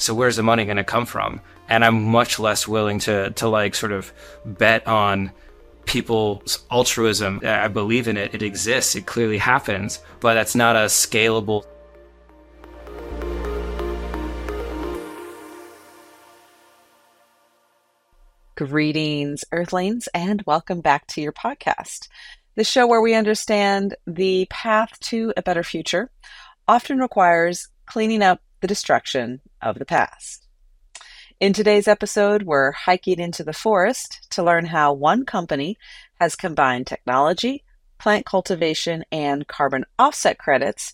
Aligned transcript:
So 0.00 0.14
where's 0.14 0.36
the 0.36 0.44
money 0.44 0.64
going 0.64 0.76
to 0.76 0.84
come 0.84 1.06
from? 1.06 1.40
And 1.68 1.84
I'm 1.84 2.04
much 2.04 2.38
less 2.38 2.68
willing 2.68 3.00
to 3.00 3.32
to 3.32 3.48
like 3.48 3.74
sort 3.74 3.90
of 3.90 4.12
bet 4.44 4.86
on 4.86 5.32
people's 5.86 6.64
altruism. 6.70 7.40
I 7.44 7.66
believe 7.66 8.06
in 8.06 8.16
it. 8.16 8.32
It 8.32 8.42
exists. 8.42 8.94
It 8.94 9.06
clearly 9.06 9.38
happens, 9.38 9.98
but 10.20 10.34
that's 10.34 10.54
not 10.54 10.76
a 10.76 10.86
scalable 10.86 11.64
Greetings, 18.56 19.44
Earthlings, 19.52 20.08
and 20.14 20.42
welcome 20.46 20.80
back 20.80 21.06
to 21.08 21.20
your 21.20 21.32
podcast. 21.32 22.08
The 22.54 22.64
show 22.64 22.86
where 22.86 23.00
we 23.00 23.14
understand 23.14 23.96
the 24.06 24.46
path 24.50 24.98
to 25.00 25.32
a 25.36 25.42
better 25.42 25.62
future 25.62 26.10
often 26.68 26.98
requires 26.98 27.68
cleaning 27.86 28.22
up 28.22 28.40
the 28.60 28.66
destruction 28.66 29.40
of 29.62 29.78
the 29.78 29.84
past. 29.84 30.46
In 31.40 31.52
today's 31.52 31.86
episode, 31.86 32.42
we're 32.42 32.72
hiking 32.72 33.20
into 33.20 33.44
the 33.44 33.52
forest 33.52 34.26
to 34.30 34.42
learn 34.42 34.66
how 34.66 34.92
one 34.92 35.24
company 35.24 35.78
has 36.20 36.34
combined 36.34 36.86
technology, 36.86 37.62
plant 37.98 38.26
cultivation, 38.26 39.04
and 39.12 39.46
carbon 39.46 39.84
offset 39.98 40.38
credits 40.38 40.92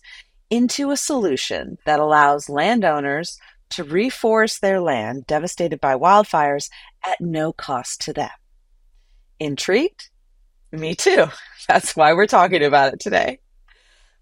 into 0.49 0.91
a 0.91 0.97
solution 0.97 1.77
that 1.85 1.99
allows 1.99 2.49
landowners 2.49 3.39
to 3.69 3.83
reforest 3.83 4.59
their 4.59 4.79
land 4.79 5.25
devastated 5.25 5.81
by 5.81 5.95
wildfires 5.95 6.69
at 7.03 7.19
no 7.19 7.51
cost 7.51 8.01
to 8.01 8.13
them. 8.13 8.29
Intrigued? 9.39 10.09
Me 10.71 10.93
too. 10.93 11.25
That's 11.67 11.95
why 11.95 12.13
we're 12.13 12.27
talking 12.27 12.63
about 12.63 12.93
it 12.93 12.99
today. 12.99 13.39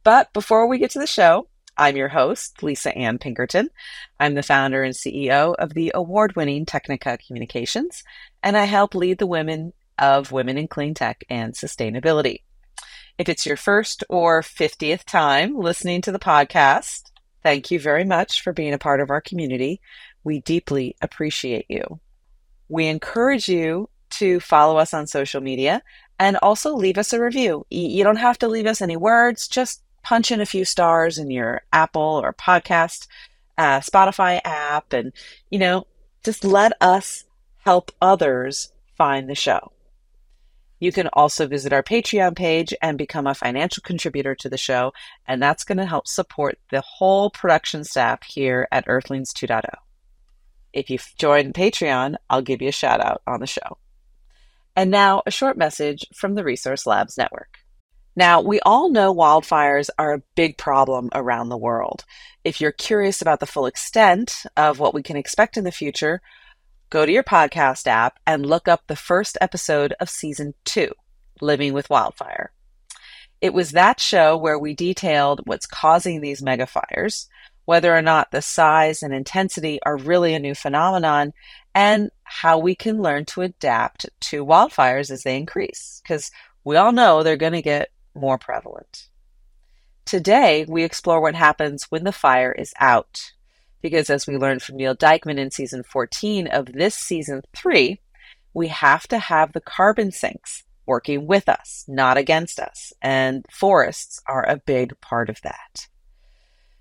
But 0.04 0.32
before 0.34 0.68
we 0.68 0.80
get 0.80 0.92
to 0.92 1.00
the 1.00 1.08
show, 1.08 1.48
I'm 1.78 1.96
your 1.96 2.10
host, 2.10 2.62
Lisa 2.62 2.96
Ann 2.96 3.18
Pinkerton. 3.18 3.70
I'm 4.20 4.36
the 4.36 4.44
founder 4.44 4.84
and 4.84 4.94
CEO 4.94 5.56
of 5.58 5.74
the 5.74 5.92
award 5.96 6.36
winning 6.36 6.66
Technica 6.66 7.18
Communications, 7.26 8.04
and 8.44 8.56
I 8.56 8.66
help 8.66 8.94
lead 8.94 9.18
the 9.18 9.28
women 9.28 9.74
of 9.98 10.32
women 10.32 10.58
in 10.58 10.68
clean 10.68 10.94
tech 10.94 11.24
and 11.30 11.54
sustainability. 11.54 12.42
If 13.18 13.30
it's 13.30 13.46
your 13.46 13.58
first 13.58 14.04
or 14.10 14.42
50th 14.42 15.04
time 15.06 15.58
listening 15.58 16.02
to 16.02 16.12
the 16.12 16.20
podcast, 16.20 17.12
thank 17.42 17.72
you 17.72 17.80
very 17.80 18.06
much 18.06 18.42
for 18.42 18.54
being 18.54 18.74
a 18.74 18.80
part 18.80 19.02
of 19.02 19.10
our 19.10 19.22
community. 19.22 19.82
We 20.24 20.40
deeply 20.40 20.96
appreciate 21.02 21.66
you. 21.70 22.00
We 22.70 22.88
encourage 22.88 23.50
you 23.50 23.90
to 24.12 24.40
follow 24.40 24.78
us 24.78 24.94
on 24.94 25.08
social 25.08 25.42
media 25.42 25.82
and 26.20 26.38
also 26.38 26.76
leave 26.76 26.98
us 26.98 27.14
a 27.14 27.22
review. 27.22 27.66
You 27.70 28.04
don't 28.04 28.16
have 28.18 28.38
to 28.40 28.48
leave 28.48 28.68
us 28.68 28.82
any 28.82 28.96
words, 28.96 29.48
just 29.48 29.83
punch 30.04 30.32
in 30.32 30.42
a 30.42 30.46
few 30.46 30.66
stars 30.66 31.18
in 31.18 31.32
your 31.32 31.62
Apple 31.72 32.22
or 32.24 32.34
podcast, 32.34 33.08
uh, 33.58 33.80
Spotify 33.80 34.40
app, 34.44 34.94
and, 34.94 35.14
you 35.50 35.60
know, 35.60 35.88
just 36.24 36.44
let 36.44 36.74
us 36.82 37.26
help 37.58 37.92
others 38.02 38.72
find 38.98 39.30
the 39.30 39.36
show. 39.36 39.72
You 40.80 40.92
can 40.92 41.08
also 41.14 41.48
visit 41.48 41.72
our 41.72 41.82
Patreon 41.82 42.36
page 42.36 42.74
and 42.82 42.98
become 42.98 43.26
a 43.26 43.34
financial 43.34 43.82
contributor 43.82 44.36
to 44.36 44.50
the 44.50 44.58
show, 44.58 44.92
and 45.26 45.42
that's 45.42 45.64
going 45.64 45.78
to 45.78 45.86
help 45.86 46.08
support 46.08 46.60
the 46.72 46.82
whole 46.82 47.30
production 47.30 47.86
staff 47.86 48.24
here 48.24 48.68
at 48.70 48.84
Earthlings 48.88 49.34
2.0. 49.34 49.64
If 50.74 50.90
you've 50.90 51.14
joined 51.18 51.54
Patreon, 51.54 52.16
I'll 52.30 52.42
give 52.42 52.62
you 52.62 52.68
a 52.68 52.74
shout 52.74 53.00
out 53.00 53.22
on 53.26 53.40
the 53.40 53.48
show. 53.48 53.78
And 54.76 54.92
now, 54.92 55.22
a 55.26 55.32
short 55.32 55.56
message 55.56 56.06
from 56.14 56.36
the 56.36 56.44
Resource 56.44 56.86
Labs 56.86 57.18
Network. 57.18 57.60
Now, 58.16 58.42
we 58.42 58.60
all 58.60 58.90
know 58.90 59.14
wildfires 59.14 59.90
are 59.98 60.14
a 60.14 60.22
big 60.36 60.58
problem 60.58 61.10
around 61.14 61.50
the 61.50 61.58
world. 61.58 62.06
If 62.44 62.62
you're 62.62 62.72
curious 62.72 63.22
about 63.22 63.40
the 63.40 63.48
full 63.48 63.66
extent 63.66 64.46
of 64.56 64.78
what 64.78 64.94
we 64.94 65.02
can 65.02 65.18
expect 65.18 65.58
in 65.58 65.64
the 65.64 65.72
future, 65.72 66.22
go 66.92 67.06
to 67.06 67.12
your 67.12 67.24
podcast 67.24 67.88
app 67.88 68.20
and 68.28 68.46
look 68.46 68.68
up 68.68 68.84
the 68.86 68.96
first 68.96 69.38
episode 69.42 69.96
of 70.00 70.10
season 70.10 70.54
two, 70.64 70.92
Living 71.42 71.74
with 71.74 71.90
Wildfire. 71.90 72.52
It 73.42 73.54
was 73.54 73.72
that 73.72 74.00
show 74.00 74.38
where 74.38 74.60
we 74.60 74.76
detailed 74.76 75.42
what's 75.46 75.66
causing 75.66 76.22
these 76.22 76.42
megafires, 76.42 77.28
whether 77.66 77.96
or 77.96 78.02
not 78.02 78.30
the 78.32 78.42
size 78.44 79.02
and 79.02 79.14
intensity 79.14 79.80
are 79.84 79.98
really 79.98 80.36
a 80.36 80.40
new 80.40 80.54
phenomenon, 80.54 81.34
and 81.74 82.12
how 82.24 82.60
we 82.60 82.76
can 82.76 83.02
learn 83.02 83.26
to 83.26 83.42
adapt 83.42 84.06
to 84.20 84.46
wildfires 84.46 85.10
as 85.10 85.24
they 85.24 85.36
increase, 85.36 86.00
because 86.04 86.30
we 86.64 86.76
all 86.76 86.92
know 86.92 87.24
they're 87.24 87.38
going 87.38 87.54
to 87.54 87.62
get 87.62 87.90
more 88.16 88.38
prevalent. 88.38 89.08
Today, 90.06 90.66
we 90.68 90.84
explore 90.84 91.22
what 91.22 91.36
happens 91.36 91.86
when 91.90 92.04
the 92.04 92.12
fire 92.12 92.52
is 92.52 92.74
out, 92.80 93.34
because 93.82 94.10
as 94.10 94.28
we 94.28 94.38
learned 94.38 94.62
from 94.62 94.78
Neil 94.78 94.96
Dykman 94.96 95.38
in 95.38 95.52
season 95.52 95.84
14 95.84 96.48
of 96.48 96.74
this 96.74 96.96
season 96.96 97.42
3, 97.56 98.00
we 98.54 98.68
have 98.68 99.08
to 99.08 99.18
have 99.18 99.54
the 99.54 99.62
carbon 99.62 100.12
sinks 100.12 100.64
working 100.86 101.26
with 101.28 101.48
us, 101.48 101.86
not 101.88 102.18
against 102.18 102.60
us, 102.60 102.94
and 103.02 103.46
forests 103.50 104.22
are 104.28 104.48
a 104.48 104.58
big 104.58 105.00
part 105.02 105.30
of 105.30 105.42
that. 105.42 105.88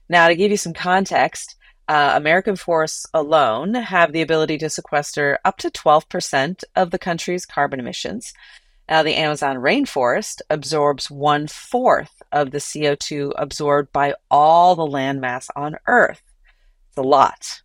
Now, 0.08 0.28
to 0.28 0.34
give 0.34 0.50
you 0.50 0.56
some 0.56 0.74
context, 0.74 1.56
uh, 1.88 2.12
American 2.14 2.56
forests 2.56 3.06
alone 3.14 3.74
have 3.74 4.12
the 4.12 4.22
ability 4.22 4.58
to 4.58 4.70
sequester 4.70 5.38
up 5.44 5.58
to 5.58 5.70
12% 5.70 6.64
of 6.76 6.90
the 6.90 6.98
country's 6.98 7.46
carbon 7.46 7.80
emissions. 7.80 8.32
Now, 8.88 9.02
the 9.02 9.14
Amazon 9.14 9.56
rainforest 9.56 10.42
absorbs 10.50 11.10
one 11.10 11.46
fourth 11.46 12.22
of 12.30 12.50
the 12.50 12.58
CO2 12.58 13.32
absorbed 13.36 13.92
by 13.92 14.14
all 14.30 14.74
the 14.74 14.82
landmass 14.82 15.48
on 15.56 15.76
Earth. 15.86 16.22
It's 16.88 16.98
a 16.98 17.02
lot. 17.02 17.62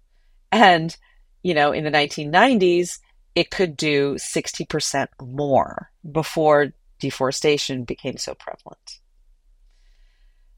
And, 0.51 0.95
you 1.43 1.53
know, 1.53 1.71
in 1.71 1.83
the 1.83 1.91
1990s, 1.91 2.99
it 3.35 3.51
could 3.51 3.75
do 3.75 4.15
60% 4.15 5.07
more 5.21 5.91
before 6.09 6.73
deforestation 6.99 7.83
became 7.83 8.17
so 8.17 8.33
prevalent. 8.33 8.99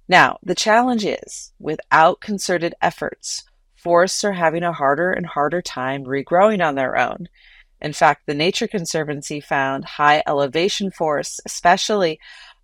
Now, 0.07 0.39
the 0.43 0.55
challenge 0.55 1.05
is 1.05 1.51
without 1.59 2.19
concerted 2.19 2.73
efforts, 2.81 3.43
forests 3.75 4.23
are 4.23 4.33
having 4.33 4.63
a 4.63 4.73
harder 4.73 5.11
and 5.11 5.25
harder 5.25 5.61
time 5.61 6.03
regrowing 6.03 6.65
on 6.65 6.75
their 6.75 6.97
own. 6.97 7.29
In 7.81 7.93
fact, 7.93 8.25
the 8.25 8.33
Nature 8.33 8.67
Conservancy 8.67 9.39
found 9.39 9.85
high 9.85 10.21
elevation 10.27 10.91
forests, 10.91 11.39
especially, 11.45 12.19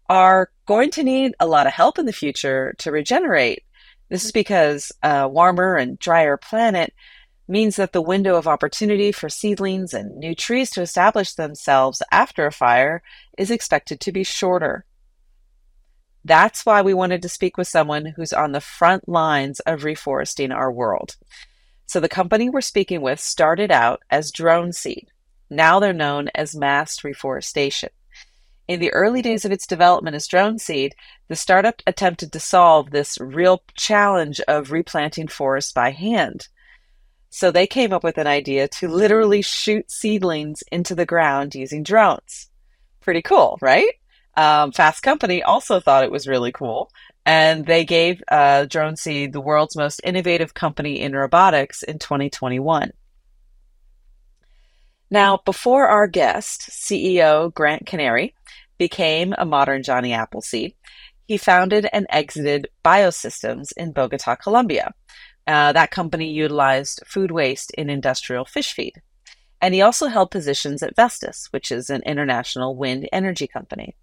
are 0.10 0.52
going 0.66 0.92
to 0.92 1.04
need 1.04 1.34
a 1.40 1.48
lot 1.48 1.68
of 1.68 1.74
help 1.74 1.98
in 1.98 2.06
the 2.06 2.14
future 2.14 2.76
to 2.80 2.92
regenerate. 2.92 3.64
This 4.10 4.26
is 4.26 4.32
because 4.32 4.92
a 5.02 5.28
warmer 5.28 5.76
and 5.76 5.98
drier 5.98 6.38
planet 6.38 6.94
means 7.48 7.76
that 7.76 7.94
the 7.94 8.02
window 8.02 8.36
of 8.36 8.48
opportunity 8.48 9.12
for 9.12 9.30
seedlings 9.30 9.94
and 9.94 10.18
new 10.18 10.36
trees 10.36 10.70
to 10.72 10.82
establish 10.82 11.34
themselves 11.34 12.02
after 12.12 12.46
a 12.46 12.52
fire 12.52 13.02
is 13.38 13.52
expected 13.52 14.00
to 14.00 14.12
be 14.12 14.24
shorter. 14.24 14.86
That's 16.24 16.66
why 16.66 16.82
we 16.82 16.94
wanted 16.94 17.22
to 17.22 17.30
speak 17.30 17.56
with 17.56 17.68
someone 17.68 18.14
who's 18.16 18.34
on 18.34 18.52
the 18.52 18.62
front 18.62 19.08
lines 19.08 19.60
of 19.62 19.82
reforesting 19.82 20.54
our 20.54 20.72
world. 20.72 21.18
So 21.86 22.00
the 22.00 22.10
company 22.10 22.50
we're 22.50 22.62
speaking 22.62 23.02
with 23.02 23.20
started 23.20 23.72
out 23.72 24.02
as 24.10 24.32
Drone 24.32 24.74
Seed. 24.74 25.08
Now 25.50 25.80
they're 25.80 25.94
known 25.94 26.30
as 26.34 26.56
Mast 26.56 27.04
Reforestation. 27.04 27.90
In 28.68 28.80
the 28.80 28.92
early 28.94 29.22
days 29.22 29.46
of 29.46 29.52
its 29.52 29.68
development 29.68 30.16
as 30.16 30.28
Drone 30.28 30.58
Seed, 30.58 30.96
the 31.28 31.36
startup 31.36 31.84
attempted 31.86 32.34
to 32.34 32.40
solve 32.40 32.90
this 32.90 33.20
real 33.20 33.62
challenge 33.76 34.42
of 34.48 34.72
replanting 34.72 35.28
forests 35.28 35.72
by 35.72 35.92
hand. 35.92 36.48
So 37.30 37.52
they 37.52 37.68
came 37.68 37.94
up 37.94 38.04
with 38.04 38.18
an 38.18 38.28
idea 38.28 38.68
to 38.80 38.88
literally 38.88 39.44
shoot 39.44 39.92
seedlings 39.92 40.64
into 40.72 40.96
the 40.96 41.06
ground 41.06 41.54
using 41.54 41.84
drones. 41.84 42.50
Pretty 43.02 43.22
cool, 43.22 43.60
right? 43.62 43.94
Um, 44.36 44.72
Fast 44.72 45.04
Company 45.04 45.44
also 45.44 45.80
thought 45.80 46.04
it 46.04 46.12
was 46.12 46.28
really 46.28 46.52
cool, 46.52 46.90
and 47.26 47.66
they 47.66 47.86
gave 47.86 48.22
uh, 48.28 48.66
Seed 48.96 49.34
the 49.34 49.42
world's 49.42 49.76
most 49.76 50.02
innovative 50.04 50.54
company 50.54 51.00
in 51.00 51.14
robotics 51.14 51.82
in 51.84 52.00
2021. 52.00 52.92
Now, 55.10 55.40
before 55.46 55.88
our 55.88 56.08
guest, 56.08 56.70
CEO 56.70 57.54
Grant 57.54 57.86
Canary, 57.86 58.36
became 58.78 59.34
a 59.38 59.46
modern 59.46 59.84
Johnny 59.84 60.14
Appleseed, 60.14 60.76
he 61.26 61.38
founded 61.38 61.88
and 61.92 62.06
exited 62.10 62.68
Biosystems 62.84 63.72
in 63.76 63.92
Bogota, 63.92 64.36
Colombia. 64.36 64.94
Uh, 65.48 65.72
that 65.74 65.92
company 65.92 66.32
utilized 66.32 67.02
food 67.06 67.32
waste 67.32 67.72
in 67.72 67.90
industrial 67.90 68.46
fish 68.46 68.74
feed. 68.74 69.02
And 69.62 69.74
he 69.74 69.82
also 69.82 70.08
held 70.08 70.32
positions 70.32 70.84
at 70.84 70.96
Vestas, 70.96 71.48
which 71.52 71.72
is 71.72 71.90
an 71.90 72.04
international 72.04 72.76
wind 72.76 73.08
energy 73.12 73.48
company. 73.48 73.96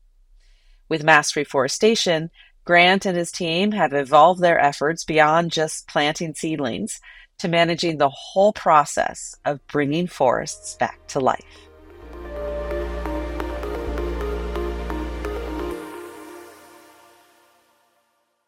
With 0.89 1.05
Mast 1.05 1.37
Reforestation, 1.37 2.31
Grant 2.65 3.07
and 3.07 3.17
his 3.17 3.33
team 3.33 3.73
have 3.73 3.93
evolved 3.93 4.41
their 4.41 4.59
efforts 4.59 5.05
beyond 5.05 5.51
just 5.51 5.89
planting 5.89 6.33
seedlings 6.35 7.01
to 7.39 7.49
managing 7.49 7.99
the 7.99 8.09
whole 8.09 8.53
process 8.53 9.35
of 9.45 9.67
bringing 9.67 10.07
forests 10.07 10.77
back 10.77 11.05
to 11.09 11.19
life. 11.19 11.41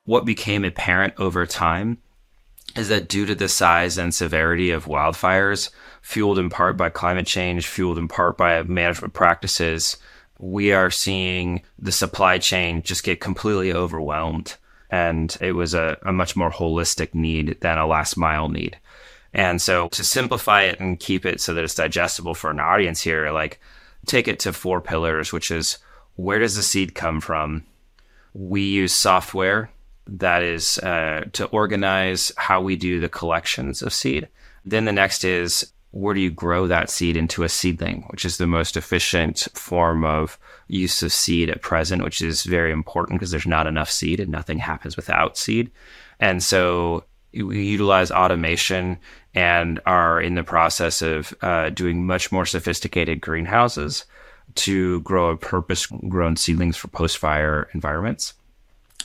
What 0.05 0.25
became 0.25 0.65
apparent 0.65 1.15
over 1.19 1.45
time 1.45 1.99
is 2.77 2.89
that 2.91 3.09
due 3.09 3.27
to 3.27 3.35
the 3.35 3.49
size 3.49 3.99
and 3.99 4.15
severity 4.15 4.71
of 4.71 4.85
wildfires, 4.85 5.71
fueled 6.03 6.39
in 6.39 6.51
part 6.51 6.77
by 6.77 6.89
climate 6.89 7.27
change, 7.27 7.67
fueled 7.67 7.99
in 7.99 8.07
part 8.07 8.37
by 8.37 8.63
management 8.63 9.15
practices, 9.15 9.97
we 10.45 10.73
are 10.73 10.91
seeing 10.91 11.63
the 11.79 11.91
supply 11.91 12.37
chain 12.37 12.83
just 12.83 13.03
get 13.03 13.19
completely 13.19 13.73
overwhelmed. 13.73 14.57
And 14.91 15.35
it 15.41 15.53
was 15.53 15.73
a, 15.73 15.97
a 16.03 16.13
much 16.13 16.37
more 16.37 16.51
holistic 16.51 17.15
need 17.15 17.57
than 17.63 17.79
a 17.79 17.87
last 17.87 18.19
mile 18.19 18.51
need. 18.51 18.79
And 19.33 19.61
so 19.61 19.89
to 19.89 20.05
simplify 20.05 20.65
it 20.65 20.79
and 20.79 21.01
keep 21.01 21.25
it 21.25 21.41
so 21.41 21.55
that 21.55 21.65
it's 21.65 21.75
digestible 21.75 22.35
for 22.35 22.51
an 22.51 22.61
audience 22.61 23.01
here, 23.01 23.31
like 23.31 23.59
take 24.05 24.29
it 24.29 24.39
to 24.41 24.53
four 24.53 24.83
pillars, 24.83 25.33
which 25.33 25.51
is 25.51 25.79
where 26.17 26.39
does 26.39 26.57
the 26.57 26.63
seed 26.63 26.95
come 26.95 27.23
from? 27.23 27.65
We 28.35 28.65
use 28.65 28.93
software 28.93 29.71
that 30.07 30.43
is 30.43 30.77
uh, 30.79 31.25
to 31.33 31.47
organize 31.47 32.33
how 32.37 32.61
we 32.61 32.77
do 32.77 33.01
the 33.01 33.09
collections 33.09 33.81
of 33.81 33.95
seed. 33.95 34.29
Then 34.63 34.85
the 34.85 34.93
next 34.93 35.25
is 35.25 35.73
where 35.95 36.13
do 36.13 36.21
you 36.21 36.31
grow 36.31 36.67
that 36.67 36.91
seed 36.91 37.17
into 37.17 37.45
a 37.45 37.49
seedling, 37.49 38.03
which 38.11 38.25
is 38.25 38.37
the 38.37 38.49
most 38.49 38.77
efficient 38.77 39.47
form 39.55 40.05
of 40.05 40.37
use 40.67 41.05
of 41.05 41.13
seed 41.13 41.49
at 41.49 41.63
present, 41.63 42.03
which 42.03 42.21
is 42.21 42.43
very 42.43 42.73
important 42.73 43.21
because 43.21 43.31
there's 43.31 43.47
not 43.47 43.69
enough 43.69 43.89
seed 43.89 44.19
and 44.19 44.29
nothing 44.29 44.59
happens 44.59 44.97
without 44.97 45.39
seed. 45.39 45.71
And 46.19 46.43
so 46.43 47.05
we 47.33 47.65
utilize 47.65 48.11
automation 48.11 48.99
and 49.35 49.81
are 49.87 50.21
in 50.21 50.35
the 50.35 50.43
process 50.43 51.01
of 51.01 51.33
uh, 51.43 51.71
doing 51.71 52.05
much 52.05 52.33
more 52.33 52.45
sophisticated 52.45 53.21
greenhouses 53.21 54.05
to 54.57 55.01
grow 55.03 55.31
a 55.31 55.37
purpose 55.37 55.87
grown 55.87 56.35
seedlings 56.35 56.77
for 56.77 56.89
post 56.89 57.19
fire 57.19 57.69
environments. 57.73 58.35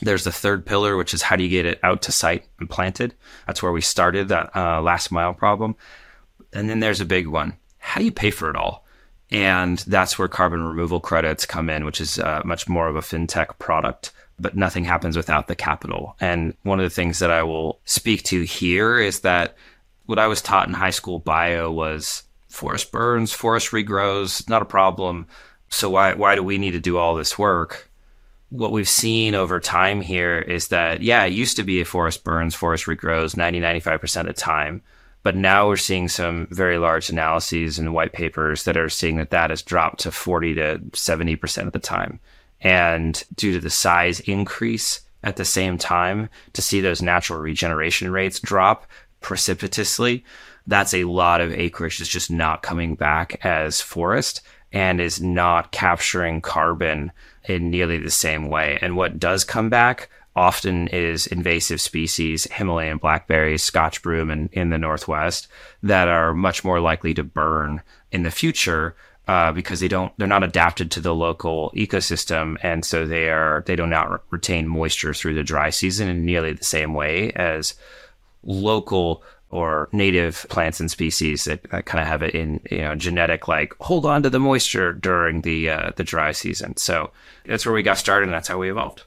There's 0.01 0.23
the 0.23 0.31
third 0.31 0.65
pillar, 0.65 0.97
which 0.97 1.13
is 1.13 1.21
how 1.21 1.35
do 1.35 1.43
you 1.43 1.49
get 1.49 1.67
it 1.67 1.79
out 1.83 2.01
to 2.03 2.11
site 2.11 2.47
and 2.59 2.67
planted? 2.67 3.13
That's 3.45 3.61
where 3.61 3.71
we 3.71 3.81
started 3.81 4.29
that 4.29 4.55
uh, 4.55 4.81
last 4.81 5.11
mile 5.11 5.35
problem. 5.35 5.75
And 6.53 6.69
then 6.69 6.79
there's 6.79 7.01
a 7.01 7.05
big 7.05 7.27
one. 7.27 7.57
How 7.77 7.99
do 7.99 8.05
you 8.05 8.11
pay 8.11 8.31
for 8.31 8.49
it 8.49 8.55
all? 8.55 8.85
And 9.31 9.79
that's 9.79 10.17
where 10.17 10.27
carbon 10.27 10.63
removal 10.63 10.99
credits 10.99 11.45
come 11.45 11.69
in, 11.69 11.85
which 11.85 12.01
is 12.01 12.17
uh, 12.17 12.41
much 12.43 12.67
more 12.67 12.87
of 12.87 12.95
a 12.95 13.01
fintech 13.01 13.59
product, 13.59 14.11
but 14.39 14.55
nothing 14.55 14.85
happens 14.85 15.15
without 15.15 15.47
the 15.47 15.55
capital. 15.55 16.15
And 16.19 16.55
one 16.63 16.79
of 16.79 16.83
the 16.83 16.89
things 16.89 17.19
that 17.19 17.29
I 17.29 17.43
will 17.43 17.79
speak 17.85 18.23
to 18.23 18.41
here 18.41 18.99
is 18.99 19.19
that 19.19 19.55
what 20.07 20.17
I 20.17 20.27
was 20.27 20.41
taught 20.41 20.67
in 20.67 20.73
high 20.73 20.89
school 20.89 21.19
bio 21.19 21.69
was 21.69 22.23
forest 22.47 22.91
burns, 22.91 23.31
forest 23.31 23.69
regrows, 23.69 24.49
not 24.49 24.63
a 24.63 24.65
problem. 24.65 25.27
So 25.69 25.91
why 25.91 26.15
why 26.15 26.33
do 26.33 26.41
we 26.41 26.57
need 26.57 26.71
to 26.71 26.79
do 26.79 26.97
all 26.97 27.15
this 27.15 27.37
work? 27.37 27.91
What 28.49 28.71
we've 28.71 28.89
seen 28.89 29.35
over 29.35 29.59
time 29.59 30.01
here 30.01 30.39
is 30.39 30.69
that 30.69 31.03
yeah, 31.03 31.23
it 31.25 31.33
used 31.33 31.57
to 31.57 31.63
be 31.63 31.81
a 31.81 31.85
forest 31.85 32.23
burns, 32.23 32.55
forest 32.55 32.85
regrows 32.85 33.37
90 33.37 33.59
95% 33.59 34.21
of 34.21 34.25
the 34.25 34.33
time. 34.33 34.81
But 35.29 35.35
now 35.35 35.67
we're 35.67 35.75
seeing 35.75 36.07
some 36.07 36.47
very 36.49 36.79
large 36.79 37.11
analyses 37.11 37.77
and 37.77 37.93
white 37.93 38.13
papers 38.13 38.63
that 38.63 38.75
are 38.77 38.89
seeing 38.89 39.17
that 39.17 39.29
that 39.29 39.51
has 39.51 39.61
dropped 39.61 39.99
to 39.99 40.11
40 40.11 40.55
to 40.55 40.79
70% 40.93 41.67
of 41.67 41.71
the 41.71 41.77
time. 41.77 42.19
And 42.61 43.23
due 43.35 43.53
to 43.53 43.59
the 43.59 43.69
size 43.69 44.21
increase 44.21 45.01
at 45.21 45.35
the 45.35 45.45
same 45.45 45.77
time, 45.77 46.29
to 46.53 46.63
see 46.63 46.81
those 46.81 47.03
natural 47.03 47.37
regeneration 47.37 48.09
rates 48.09 48.39
drop 48.39 48.87
precipitously, 49.21 50.25
that's 50.65 50.95
a 50.95 51.03
lot 51.03 51.41
of 51.41 51.53
acreage 51.53 51.99
that's 51.99 52.09
just 52.09 52.31
not 52.31 52.63
coming 52.63 52.95
back 52.95 53.39
as 53.45 53.81
forest 53.81 54.41
and 54.71 54.99
is 54.99 55.21
not 55.21 55.71
capturing 55.71 56.41
carbon 56.41 57.11
in 57.47 57.69
nearly 57.69 57.99
the 57.99 58.09
same 58.09 58.49
way. 58.49 58.79
And 58.81 58.97
what 58.97 59.19
does 59.19 59.43
come 59.43 59.69
back 59.69 60.09
often 60.35 60.87
is 60.89 61.27
invasive 61.27 61.81
species, 61.81 62.45
Himalayan 62.51 62.97
blackberries, 62.97 63.63
Scotch 63.63 64.01
broom, 64.01 64.29
and 64.29 64.49
in 64.53 64.69
the 64.69 64.77
Northwest 64.77 65.47
that 65.83 66.07
are 66.07 66.33
much 66.33 66.63
more 66.63 66.79
likely 66.79 67.13
to 67.15 67.23
burn 67.23 67.81
in 68.11 68.23
the 68.23 68.31
future 68.31 68.95
uh, 69.27 69.51
because 69.51 69.79
they 69.79 69.87
don't 69.87 70.11
they're 70.17 70.27
not 70.27 70.43
adapted 70.43 70.89
to 70.89 70.99
the 71.01 71.13
local 71.13 71.71
ecosystem, 71.75 72.57
and 72.63 72.83
so 72.83 73.05
they 73.05 73.29
are 73.29 73.63
they 73.67 73.75
do 73.75 73.85
not 73.85 74.23
retain 74.31 74.67
moisture 74.67 75.13
through 75.13 75.35
the 75.35 75.43
dry 75.43 75.69
season 75.69 76.07
in 76.09 76.25
nearly 76.25 76.53
the 76.53 76.63
same 76.63 76.95
way 76.95 77.31
as 77.33 77.75
local 78.43 79.23
or 79.51 79.89
native 79.91 80.45
plants 80.49 80.79
and 80.79 80.89
species 80.89 81.43
that, 81.45 81.61
that 81.71 81.85
kind 81.85 82.01
of 82.01 82.07
have 82.07 82.21
it 82.23 82.33
in 82.33 82.59
you 82.71 82.79
know 82.79 82.95
genetic 82.95 83.47
like 83.47 83.75
hold 83.81 84.05
on 84.05 84.23
to 84.23 84.29
the 84.29 84.39
moisture 84.39 84.93
during 84.93 85.41
the 85.41 85.69
uh, 85.69 85.91
the 85.95 86.03
dry 86.03 86.31
season. 86.31 86.75
So 86.77 87.11
that's 87.45 87.65
where 87.65 87.75
we 87.75 87.83
got 87.83 87.99
started, 87.99 88.25
and 88.25 88.33
that's 88.33 88.47
how 88.47 88.57
we 88.57 88.71
evolved. 88.71 89.03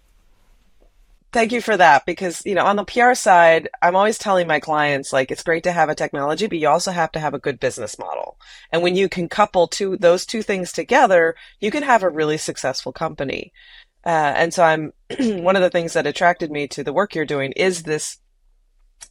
Thank 1.32 1.52
you 1.52 1.62
for 1.62 1.78
that 1.78 2.04
because, 2.04 2.44
you 2.44 2.54
know, 2.54 2.66
on 2.66 2.76
the 2.76 2.84
PR 2.84 3.14
side, 3.14 3.70
I'm 3.80 3.96
always 3.96 4.18
telling 4.18 4.46
my 4.46 4.60
clients 4.60 5.14
like 5.14 5.30
it's 5.30 5.42
great 5.42 5.62
to 5.64 5.72
have 5.72 5.88
a 5.88 5.94
technology, 5.94 6.46
but 6.46 6.58
you 6.58 6.68
also 6.68 6.90
have 6.90 7.10
to 7.12 7.20
have 7.20 7.32
a 7.32 7.38
good 7.38 7.58
business 7.58 7.98
model. 7.98 8.36
And 8.70 8.82
when 8.82 8.96
you 8.96 9.08
can 9.08 9.30
couple 9.30 9.66
two 9.66 9.96
those 9.96 10.26
two 10.26 10.42
things 10.42 10.72
together, 10.72 11.34
you 11.58 11.70
can 11.70 11.84
have 11.84 12.02
a 12.02 12.10
really 12.10 12.36
successful 12.36 12.92
company. 12.92 13.50
Uh, 14.04 14.34
and 14.36 14.52
so 14.52 14.62
I'm 14.62 14.92
one 15.42 15.56
of 15.56 15.62
the 15.62 15.70
things 15.70 15.94
that 15.94 16.06
attracted 16.06 16.50
me 16.50 16.68
to 16.68 16.84
the 16.84 16.92
work 16.92 17.14
you're 17.14 17.24
doing 17.24 17.52
is 17.52 17.84
this 17.84 18.18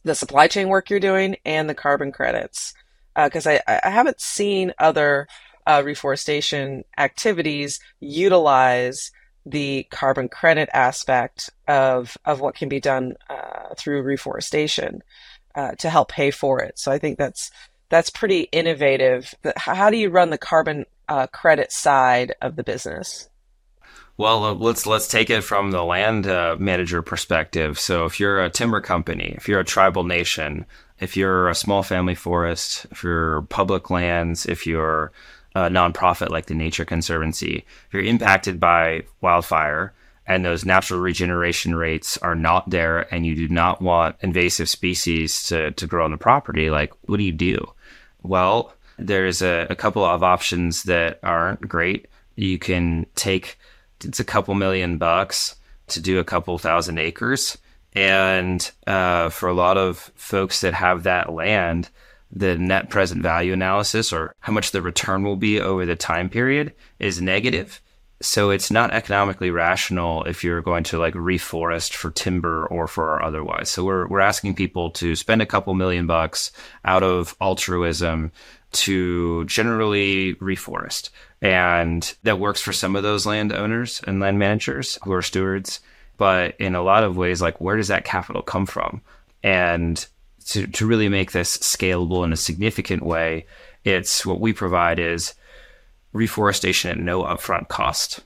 the 0.04 0.14
supply 0.14 0.46
chain 0.46 0.68
work 0.68 0.90
you're 0.90 1.00
doing 1.00 1.36
and 1.44 1.68
the 1.68 1.74
carbon 1.74 2.12
credits 2.12 2.72
because 3.16 3.48
uh, 3.48 3.58
I, 3.66 3.80
I 3.82 3.90
haven't 3.90 4.20
seen 4.20 4.72
other 4.78 5.26
uh, 5.66 5.82
reforestation 5.84 6.84
activities 6.96 7.80
utilize 7.98 9.10
the 9.44 9.86
carbon 9.90 10.28
credit 10.28 10.68
aspect 10.72 11.50
of 11.68 12.16
of 12.24 12.40
what 12.40 12.54
can 12.54 12.68
be 12.68 12.80
done 12.80 13.14
uh, 13.28 13.74
through 13.76 14.02
reforestation 14.02 15.02
uh, 15.54 15.72
to 15.72 15.90
help 15.90 16.08
pay 16.08 16.30
for 16.30 16.60
it. 16.60 16.78
So 16.78 16.92
I 16.92 16.98
think 16.98 17.18
that's 17.18 17.50
that's 17.88 18.10
pretty 18.10 18.42
innovative. 18.52 19.34
How 19.56 19.90
do 19.90 19.96
you 19.96 20.08
run 20.08 20.30
the 20.30 20.38
carbon 20.38 20.86
uh, 21.08 21.26
credit 21.26 21.72
side 21.72 22.34
of 22.40 22.56
the 22.56 22.64
business? 22.64 23.28
Well, 24.16 24.44
uh, 24.44 24.54
let's 24.54 24.86
let's 24.86 25.08
take 25.08 25.30
it 25.30 25.42
from 25.42 25.70
the 25.70 25.84
land 25.84 26.26
uh, 26.26 26.56
manager 26.58 27.02
perspective. 27.02 27.78
So, 27.78 28.04
if 28.04 28.20
you're 28.20 28.42
a 28.42 28.50
timber 28.50 28.80
company, 28.80 29.34
if 29.36 29.48
you're 29.48 29.60
a 29.60 29.64
tribal 29.64 30.04
nation, 30.04 30.66
if 31.00 31.16
you're 31.16 31.48
a 31.48 31.54
small 31.54 31.82
family 31.82 32.14
forest, 32.14 32.86
if 32.90 33.02
you're 33.02 33.42
public 33.42 33.90
lands, 33.90 34.46
if 34.46 34.66
you're 34.66 35.12
a 35.54 35.62
nonprofit 35.62 36.30
like 36.30 36.46
the 36.46 36.54
Nature 36.54 36.84
Conservancy, 36.84 37.64
if 37.86 37.94
you're 37.94 38.02
impacted 38.02 38.58
by 38.58 39.04
wildfire 39.20 39.92
and 40.26 40.44
those 40.44 40.64
natural 40.64 41.00
regeneration 41.00 41.74
rates 41.74 42.16
are 42.18 42.34
not 42.34 42.70
there 42.70 43.12
and 43.12 43.26
you 43.26 43.34
do 43.34 43.48
not 43.48 43.82
want 43.82 44.16
invasive 44.20 44.68
species 44.68 45.42
to, 45.44 45.72
to 45.72 45.86
grow 45.86 46.04
on 46.04 46.10
the 46.10 46.16
property, 46.16 46.70
like 46.70 46.92
what 47.08 47.16
do 47.16 47.24
you 47.24 47.32
do? 47.32 47.72
Well, 48.22 48.72
there's 48.98 49.42
a, 49.42 49.66
a 49.68 49.76
couple 49.76 50.04
of 50.04 50.22
options 50.22 50.84
that 50.84 51.18
aren't 51.22 51.66
great. 51.68 52.06
You 52.36 52.58
can 52.58 53.06
take 53.14 53.58
it's 54.04 54.20
a 54.20 54.24
couple 54.24 54.54
million 54.54 54.98
bucks 54.98 55.56
to 55.88 56.00
do 56.00 56.18
a 56.18 56.24
couple 56.24 56.58
thousand 56.58 56.98
acres. 56.98 57.58
And 57.94 58.70
uh, 58.86 59.28
for 59.28 59.48
a 59.48 59.54
lot 59.54 59.76
of 59.76 60.10
folks 60.14 60.62
that 60.62 60.74
have 60.74 61.02
that 61.02 61.32
land, 61.32 61.90
the 62.32 62.56
net 62.56 62.88
present 62.88 63.22
value 63.22 63.52
analysis 63.52 64.12
or 64.12 64.34
how 64.40 64.52
much 64.52 64.70
the 64.70 64.82
return 64.82 65.22
will 65.22 65.36
be 65.36 65.60
over 65.60 65.84
the 65.84 65.96
time 65.96 66.30
period 66.30 66.72
is 66.98 67.20
negative. 67.20 67.80
So 68.22 68.50
it's 68.50 68.70
not 68.70 68.92
economically 68.92 69.50
rational 69.50 70.22
if 70.24 70.44
you're 70.44 70.62
going 70.62 70.84
to 70.84 70.98
like 70.98 71.14
reforest 71.14 71.94
for 71.94 72.10
timber 72.10 72.66
or 72.66 72.86
for 72.86 73.22
otherwise. 73.22 73.68
So 73.68 73.84
we're 73.84 74.06
we're 74.06 74.20
asking 74.20 74.54
people 74.54 74.90
to 74.92 75.16
spend 75.16 75.42
a 75.42 75.46
couple 75.46 75.74
million 75.74 76.06
bucks 76.06 76.52
out 76.84 77.02
of 77.02 77.36
altruism 77.40 78.30
to 78.72 79.44
generally 79.44 80.34
reforest. 80.36 81.10
And 81.42 82.14
that 82.22 82.38
works 82.38 82.60
for 82.60 82.72
some 82.72 82.94
of 82.94 83.02
those 83.02 83.26
landowners 83.26 84.00
and 84.06 84.20
land 84.20 84.38
managers 84.38 84.98
who 85.02 85.12
are 85.12 85.22
stewards. 85.22 85.80
But 86.16 86.54
in 86.60 86.76
a 86.76 86.82
lot 86.82 87.02
of 87.02 87.16
ways, 87.16 87.42
like 87.42 87.60
where 87.60 87.76
does 87.76 87.88
that 87.88 88.04
capital 88.04 88.42
come 88.42 88.66
from? 88.66 89.02
And 89.42 90.06
to, 90.48 90.66
to 90.66 90.86
really 90.86 91.08
make 91.08 91.32
this 91.32 91.56
scalable 91.58 92.24
in 92.24 92.32
a 92.32 92.36
significant 92.36 93.02
way, 93.02 93.46
it's 93.84 94.24
what 94.24 94.40
we 94.40 94.52
provide 94.52 94.98
is 94.98 95.34
reforestation 96.12 96.90
at 96.90 96.98
no 96.98 97.22
upfront 97.22 97.68
cost. 97.68 98.20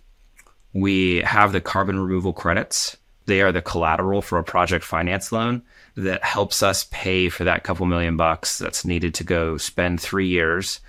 We 0.73 1.19
have 1.19 1.53
the 1.53 1.61
carbon 1.61 1.99
removal 1.99 2.33
credits. 2.33 2.97
They 3.27 3.41
are 3.41 3.53
the 3.53 3.63
collateral 3.63 4.23
for 4.23 4.39
a 4.39 4.45
project 4.45 4.85
finance 4.85 5.33
loan 5.33 5.63
that 5.97 6.23
helps 6.23 6.63
us 6.63 6.87
pay 6.91 7.29
for 7.29 7.45
that 7.45 7.65
couple 7.65 7.87
million 7.87 8.17
bucks 8.17 8.59
that's 8.59 8.85
needed 8.85 9.15
to 9.15 9.25
go 9.25 9.57
spend 9.57 10.01
three 10.01 10.29
years 10.29 10.81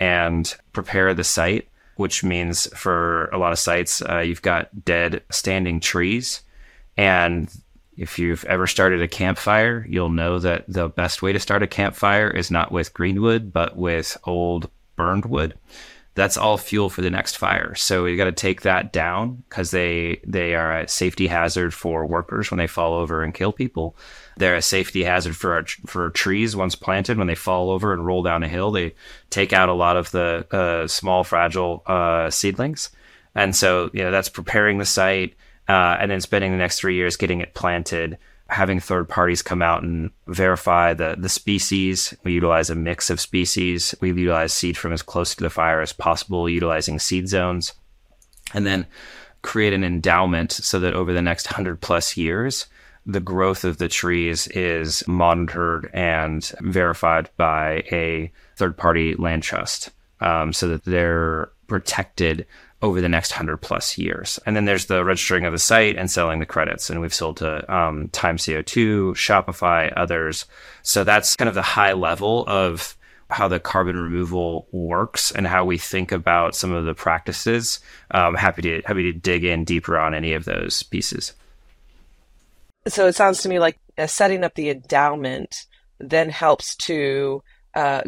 and 0.00 0.56
prepare 0.72 1.14
the 1.14 1.24
site, 1.24 1.68
which 1.96 2.24
means 2.24 2.66
for 2.76 3.26
a 3.26 3.38
lot 3.38 3.52
of 3.52 3.58
sites, 3.58 4.02
uh, 4.02 4.18
you've 4.18 4.42
got 4.42 4.84
dead 4.84 5.22
standing 5.30 5.78
trees. 5.78 6.40
And 6.96 7.50
if 7.96 8.18
you've 8.18 8.44
ever 8.44 8.66
started 8.66 9.02
a 9.02 9.08
campfire, 9.08 9.86
you'll 9.88 10.10
know 10.10 10.38
that 10.38 10.64
the 10.68 10.88
best 10.88 11.22
way 11.22 11.32
to 11.32 11.40
start 11.40 11.62
a 11.62 11.66
campfire 11.66 12.28
is 12.28 12.50
not 12.50 12.72
with 12.72 12.94
green 12.94 13.20
wood, 13.22 13.52
but 13.52 13.76
with 13.76 14.16
old 14.24 14.70
burned 14.96 15.26
wood. 15.26 15.54
that's 16.14 16.36
all 16.36 16.56
fuel 16.56 16.88
for 16.88 17.02
the 17.02 17.10
next 17.10 17.36
fire. 17.36 17.74
So 17.74 18.04
we 18.04 18.16
got 18.16 18.24
to 18.24 18.32
take 18.32 18.62
that 18.62 18.92
down 18.92 19.42
because 19.48 19.72
they 19.72 20.20
they 20.24 20.54
are 20.54 20.80
a 20.80 20.88
safety 20.88 21.26
hazard 21.26 21.74
for 21.74 22.06
workers 22.06 22.50
when 22.50 22.58
they 22.58 22.68
fall 22.68 22.94
over 22.94 23.22
and 23.22 23.34
kill 23.34 23.52
people. 23.52 23.96
They're 24.36 24.54
a 24.54 24.62
safety 24.62 25.04
hazard 25.04 25.36
for 25.36 25.54
our, 25.54 25.64
for 25.86 26.10
trees 26.10 26.54
once 26.54 26.76
planted 26.76 27.18
when 27.18 27.26
they 27.26 27.34
fall 27.34 27.70
over 27.70 27.92
and 27.92 28.06
roll 28.06 28.22
down 28.22 28.42
a 28.44 28.48
hill. 28.48 28.70
They 28.70 28.94
take 29.30 29.52
out 29.52 29.68
a 29.68 29.74
lot 29.74 29.96
of 29.96 30.10
the 30.12 30.46
uh, 30.52 30.86
small 30.86 31.24
fragile 31.24 31.82
uh, 31.86 32.30
seedlings, 32.30 32.90
and 33.34 33.54
so 33.54 33.90
you 33.92 34.02
know 34.02 34.12
that's 34.12 34.28
preparing 34.28 34.78
the 34.78 34.84
site 34.84 35.34
uh, 35.68 35.96
and 36.00 36.10
then 36.10 36.20
spending 36.20 36.52
the 36.52 36.58
next 36.58 36.78
three 36.78 36.94
years 36.96 37.16
getting 37.16 37.40
it 37.40 37.54
planted 37.54 38.18
having 38.48 38.78
third 38.78 39.08
parties 39.08 39.42
come 39.42 39.62
out 39.62 39.82
and 39.82 40.10
verify 40.26 40.94
the, 40.94 41.16
the 41.18 41.28
species. 41.28 42.14
We 42.24 42.34
utilize 42.34 42.70
a 42.70 42.74
mix 42.74 43.10
of 43.10 43.20
species. 43.20 43.94
We 44.00 44.08
utilize 44.08 44.52
seed 44.52 44.76
from 44.76 44.92
as 44.92 45.02
close 45.02 45.34
to 45.34 45.42
the 45.42 45.50
fire 45.50 45.80
as 45.80 45.92
possible, 45.92 46.48
utilizing 46.48 46.98
seed 46.98 47.28
zones. 47.28 47.72
And 48.52 48.66
then 48.66 48.86
create 49.42 49.72
an 49.72 49.84
endowment 49.84 50.52
so 50.52 50.78
that 50.80 50.94
over 50.94 51.12
the 51.12 51.22
next 51.22 51.46
100 51.46 51.80
plus 51.80 52.16
years, 52.16 52.66
the 53.06 53.20
growth 53.20 53.64
of 53.64 53.78
the 53.78 53.88
trees 53.88 54.46
is 54.48 55.06
monitored 55.06 55.90
and 55.92 56.44
verified 56.60 57.30
by 57.36 57.82
a 57.92 58.32
third 58.56 58.76
party 58.76 59.14
land 59.16 59.42
trust 59.42 59.90
um, 60.20 60.52
so 60.52 60.68
that 60.68 60.84
they're 60.84 61.50
protected 61.66 62.46
over 62.84 63.00
the 63.00 63.08
next 63.08 63.30
100 63.32 63.56
plus 63.56 63.96
years. 63.96 64.38
And 64.44 64.54
then 64.54 64.66
there's 64.66 64.86
the 64.86 65.02
registering 65.06 65.46
of 65.46 65.52
the 65.52 65.58
site 65.58 65.96
and 65.96 66.10
selling 66.10 66.38
the 66.38 66.44
credits. 66.44 66.90
And 66.90 67.00
we've 67.00 67.14
sold 67.14 67.38
to 67.38 67.74
um, 67.74 68.08
Time 68.08 68.36
CO2, 68.36 69.12
Shopify, 69.12 69.90
others. 69.96 70.44
So 70.82 71.02
that's 71.02 71.34
kind 71.34 71.48
of 71.48 71.54
the 71.54 71.62
high 71.62 71.94
level 71.94 72.44
of 72.46 72.94
how 73.30 73.48
the 73.48 73.58
carbon 73.58 73.96
removal 73.96 74.68
works 74.70 75.32
and 75.32 75.46
how 75.46 75.64
we 75.64 75.78
think 75.78 76.12
about 76.12 76.54
some 76.54 76.72
of 76.72 76.84
the 76.84 76.92
practices. 76.92 77.80
Um, 78.10 78.34
happy 78.34 78.60
to 78.60 78.82
happy 78.84 79.10
to 79.10 79.18
dig 79.18 79.44
in 79.44 79.64
deeper 79.64 79.98
on 79.98 80.12
any 80.12 80.34
of 80.34 80.44
those 80.44 80.82
pieces. 80.82 81.32
So 82.86 83.06
it 83.06 83.14
sounds 83.14 83.40
to 83.42 83.48
me 83.48 83.58
like 83.58 83.78
uh, 83.96 84.06
setting 84.06 84.44
up 84.44 84.54
the 84.56 84.68
endowment 84.68 85.64
then 85.98 86.28
helps 86.28 86.76
to 86.76 87.42
uh, 87.74 88.02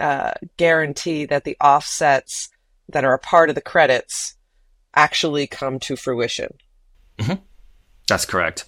uh, 0.00 0.32
guarantee 0.56 1.26
that 1.26 1.44
the 1.44 1.58
offsets 1.60 2.48
that 2.92 3.04
are 3.04 3.14
a 3.14 3.18
part 3.18 3.48
of 3.48 3.54
the 3.54 3.60
credits 3.60 4.36
actually 4.94 5.46
come 5.46 5.78
to 5.80 5.96
fruition. 5.96 6.54
Mm-hmm. 7.18 7.42
That's 8.06 8.24
correct. 8.26 8.64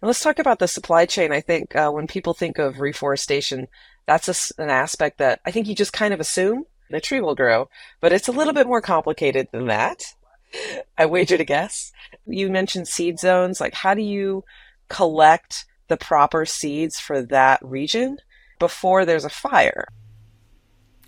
And 0.00 0.06
let's 0.06 0.20
talk 0.20 0.38
about 0.38 0.58
the 0.58 0.68
supply 0.68 1.06
chain. 1.06 1.32
I 1.32 1.40
think 1.40 1.74
uh, 1.74 1.90
when 1.90 2.06
people 2.06 2.34
think 2.34 2.58
of 2.58 2.80
reforestation, 2.80 3.68
that's 4.06 4.28
a, 4.28 4.62
an 4.62 4.70
aspect 4.70 5.18
that 5.18 5.40
I 5.44 5.50
think 5.50 5.66
you 5.66 5.74
just 5.74 5.92
kind 5.92 6.12
of 6.12 6.20
assume 6.20 6.64
the 6.90 7.00
tree 7.00 7.20
will 7.20 7.34
grow, 7.34 7.68
but 8.00 8.12
it's 8.12 8.28
a 8.28 8.32
little 8.32 8.52
bit 8.52 8.66
more 8.66 8.80
complicated 8.80 9.48
than 9.52 9.66
that. 9.66 10.14
I 10.98 11.06
wager 11.06 11.36
to 11.36 11.44
guess. 11.44 11.92
You 12.26 12.50
mentioned 12.50 12.88
seed 12.88 13.18
zones. 13.18 13.60
Like, 13.60 13.74
how 13.74 13.94
do 13.94 14.02
you 14.02 14.44
collect 14.88 15.64
the 15.88 15.96
proper 15.96 16.44
seeds 16.44 17.00
for 17.00 17.22
that 17.22 17.60
region 17.62 18.18
before 18.58 19.04
there's 19.04 19.24
a 19.24 19.30
fire? 19.30 19.88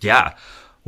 Yeah. 0.00 0.34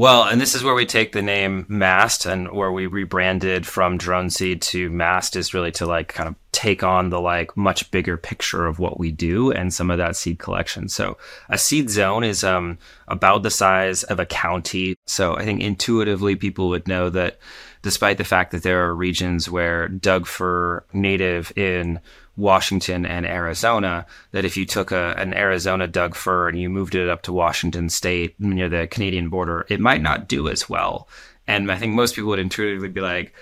Well, 0.00 0.24
and 0.24 0.40
this 0.40 0.54
is 0.54 0.64
where 0.64 0.72
we 0.72 0.86
take 0.86 1.12
the 1.12 1.20
name 1.20 1.66
Mast 1.68 2.24
and 2.24 2.50
where 2.52 2.72
we 2.72 2.86
rebranded 2.86 3.66
from 3.66 3.98
Drone 3.98 4.30
Seed 4.30 4.62
to 4.62 4.88
Mast 4.88 5.36
is 5.36 5.52
really 5.52 5.72
to 5.72 5.84
like 5.84 6.08
kind 6.08 6.26
of 6.26 6.36
take 6.52 6.82
on 6.82 7.10
the 7.10 7.20
like 7.20 7.54
much 7.54 7.90
bigger 7.90 8.16
picture 8.16 8.66
of 8.66 8.78
what 8.78 8.98
we 8.98 9.12
do 9.12 9.52
and 9.52 9.74
some 9.74 9.90
of 9.90 9.98
that 9.98 10.16
seed 10.16 10.38
collection. 10.38 10.88
So 10.88 11.18
a 11.50 11.58
seed 11.58 11.90
zone 11.90 12.24
is 12.24 12.42
um 12.42 12.78
about 13.08 13.42
the 13.42 13.50
size 13.50 14.02
of 14.04 14.18
a 14.18 14.24
county. 14.24 14.96
So 15.06 15.36
I 15.36 15.44
think 15.44 15.60
intuitively 15.60 16.34
people 16.34 16.70
would 16.70 16.88
know 16.88 17.10
that 17.10 17.38
despite 17.82 18.16
the 18.16 18.24
fact 18.24 18.52
that 18.52 18.62
there 18.62 18.86
are 18.86 18.94
regions 18.94 19.50
where 19.50 19.86
Doug 19.86 20.26
fir 20.26 20.82
native 20.94 21.52
in 21.56 22.00
Washington 22.40 23.04
and 23.04 23.26
Arizona 23.26 24.06
that 24.32 24.44
if 24.44 24.56
you 24.56 24.66
took 24.66 24.90
a, 24.90 25.14
an 25.16 25.34
Arizona 25.34 25.86
Doug 25.86 26.14
fir 26.14 26.48
and 26.48 26.58
you 26.58 26.68
moved 26.68 26.94
it 26.94 27.08
up 27.08 27.22
to 27.22 27.32
Washington 27.32 27.88
state 27.88 28.34
near 28.40 28.68
the 28.68 28.86
Canadian 28.86 29.28
border, 29.28 29.66
it 29.68 29.80
might 29.80 30.02
not 30.02 30.26
do 30.26 30.48
as 30.48 30.68
well. 30.68 31.08
And 31.46 31.70
I 31.70 31.76
think 31.76 31.94
most 31.94 32.14
people 32.14 32.30
would 32.30 32.38
intuitively 32.38 32.88
be 32.88 33.00
like, 33.00 33.34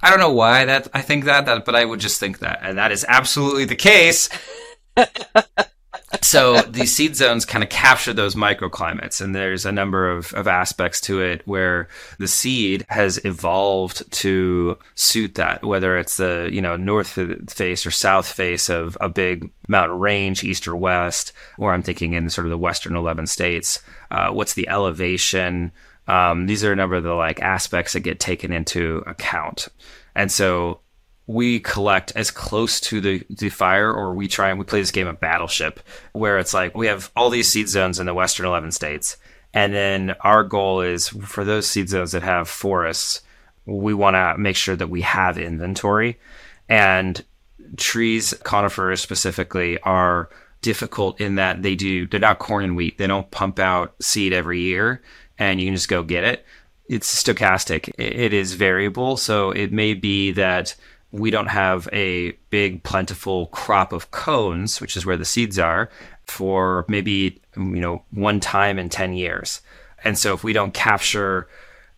I 0.00 0.10
don't 0.10 0.18
know 0.18 0.32
why 0.32 0.64
that 0.66 0.88
I 0.92 1.00
think 1.00 1.24
that, 1.24 1.46
that 1.46 1.64
but 1.64 1.74
I 1.74 1.84
would 1.84 2.00
just 2.00 2.20
think 2.20 2.40
that. 2.40 2.60
And 2.62 2.78
that 2.78 2.92
is 2.92 3.06
absolutely 3.08 3.64
the 3.64 3.76
case. 3.76 4.28
so 6.20 6.60
these 6.62 6.94
seed 6.94 7.16
zones 7.16 7.44
kind 7.44 7.64
of 7.64 7.70
capture 7.70 8.12
those 8.12 8.34
microclimates 8.34 9.20
and 9.20 9.34
there's 9.34 9.64
a 9.64 9.72
number 9.72 10.10
of, 10.10 10.32
of 10.34 10.46
aspects 10.46 11.00
to 11.00 11.20
it 11.20 11.42
where 11.46 11.88
the 12.18 12.28
seed 12.28 12.84
has 12.88 13.18
evolved 13.24 14.10
to 14.12 14.76
suit 14.94 15.34
that 15.36 15.64
whether 15.64 15.96
it's 15.96 16.18
the 16.18 16.48
you 16.52 16.60
know 16.60 16.76
north 16.76 17.18
face 17.50 17.86
or 17.86 17.90
south 17.90 18.26
face 18.26 18.68
of 18.68 18.96
a 19.00 19.08
big 19.08 19.50
mountain 19.68 19.98
range 19.98 20.44
east 20.44 20.68
or 20.68 20.76
west 20.76 21.32
or 21.58 21.72
i'm 21.72 21.82
thinking 21.82 22.12
in 22.12 22.28
sort 22.28 22.46
of 22.46 22.50
the 22.50 22.58
western 22.58 22.94
11 22.94 23.26
states 23.26 23.80
uh, 24.12 24.30
what's 24.30 24.52
the 24.54 24.68
elevation? 24.68 25.72
Um, 26.06 26.46
these 26.46 26.62
are 26.62 26.72
a 26.72 26.76
number 26.76 26.96
of 26.96 27.02
the 27.02 27.14
like 27.14 27.40
aspects 27.40 27.94
that 27.94 28.00
get 28.00 28.20
taken 28.20 28.52
into 28.52 29.02
account. 29.06 29.68
And 30.14 30.30
so 30.30 30.80
we 31.26 31.60
collect 31.60 32.12
as 32.16 32.30
close 32.30 32.80
to 32.80 33.00
the, 33.00 33.24
the 33.30 33.48
fire 33.48 33.92
or 33.92 34.14
we 34.14 34.26
try 34.26 34.50
and 34.50 34.58
we 34.58 34.64
play 34.64 34.80
this 34.80 34.90
game 34.90 35.06
of 35.06 35.20
battleship 35.20 35.80
where 36.12 36.38
it's 36.38 36.52
like 36.52 36.76
we 36.76 36.86
have 36.86 37.10
all 37.16 37.30
these 37.30 37.48
seed 37.48 37.68
zones 37.68 38.00
in 38.00 38.06
the 38.06 38.14
western 38.14 38.44
11 38.46 38.72
states 38.72 39.16
and 39.54 39.72
then 39.72 40.14
our 40.22 40.42
goal 40.42 40.80
is 40.80 41.08
for 41.08 41.44
those 41.44 41.68
seed 41.68 41.88
zones 41.88 42.12
that 42.12 42.22
have 42.22 42.48
forests 42.48 43.22
we 43.66 43.94
want 43.94 44.14
to 44.14 44.36
make 44.38 44.56
sure 44.56 44.76
that 44.76 44.88
we 44.88 45.02
have 45.02 45.38
inventory. 45.38 46.18
And 46.68 47.24
trees 47.76 48.34
conifers 48.42 49.00
specifically 49.00 49.78
are 49.80 50.28
difficult 50.62 51.20
in 51.20 51.34
that 51.34 51.62
they 51.62 51.74
do 51.74 52.06
they're 52.06 52.20
not 52.20 52.38
corn 52.38 52.64
and 52.64 52.76
wheat. 52.76 52.98
They 52.98 53.06
don't 53.06 53.30
pump 53.30 53.58
out 53.58 53.94
seed 54.00 54.32
every 54.32 54.60
year 54.60 55.02
and 55.38 55.60
you 55.60 55.66
can 55.66 55.74
just 55.74 55.88
go 55.88 56.02
get 56.02 56.24
it. 56.24 56.44
It's 56.88 57.22
stochastic. 57.22 57.92
It 57.98 58.32
is 58.32 58.54
variable. 58.54 59.16
So 59.16 59.50
it 59.50 59.72
may 59.72 59.94
be 59.94 60.32
that 60.32 60.74
we 61.12 61.30
don't 61.30 61.48
have 61.48 61.88
a 61.92 62.32
big 62.50 62.82
plentiful 62.82 63.46
crop 63.48 63.92
of 63.92 64.10
cones, 64.10 64.80
which 64.80 64.96
is 64.96 65.06
where 65.06 65.16
the 65.16 65.24
seeds 65.24 65.58
are, 65.58 65.90
for 66.24 66.84
maybe 66.88 67.40
you 67.56 67.80
know 67.80 68.02
one 68.10 68.40
time 68.40 68.78
in 68.78 68.88
10 68.88 69.12
years. 69.12 69.60
And 70.04 70.18
so 70.18 70.34
if 70.34 70.42
we 70.42 70.52
don't 70.52 70.74
capture 70.74 71.46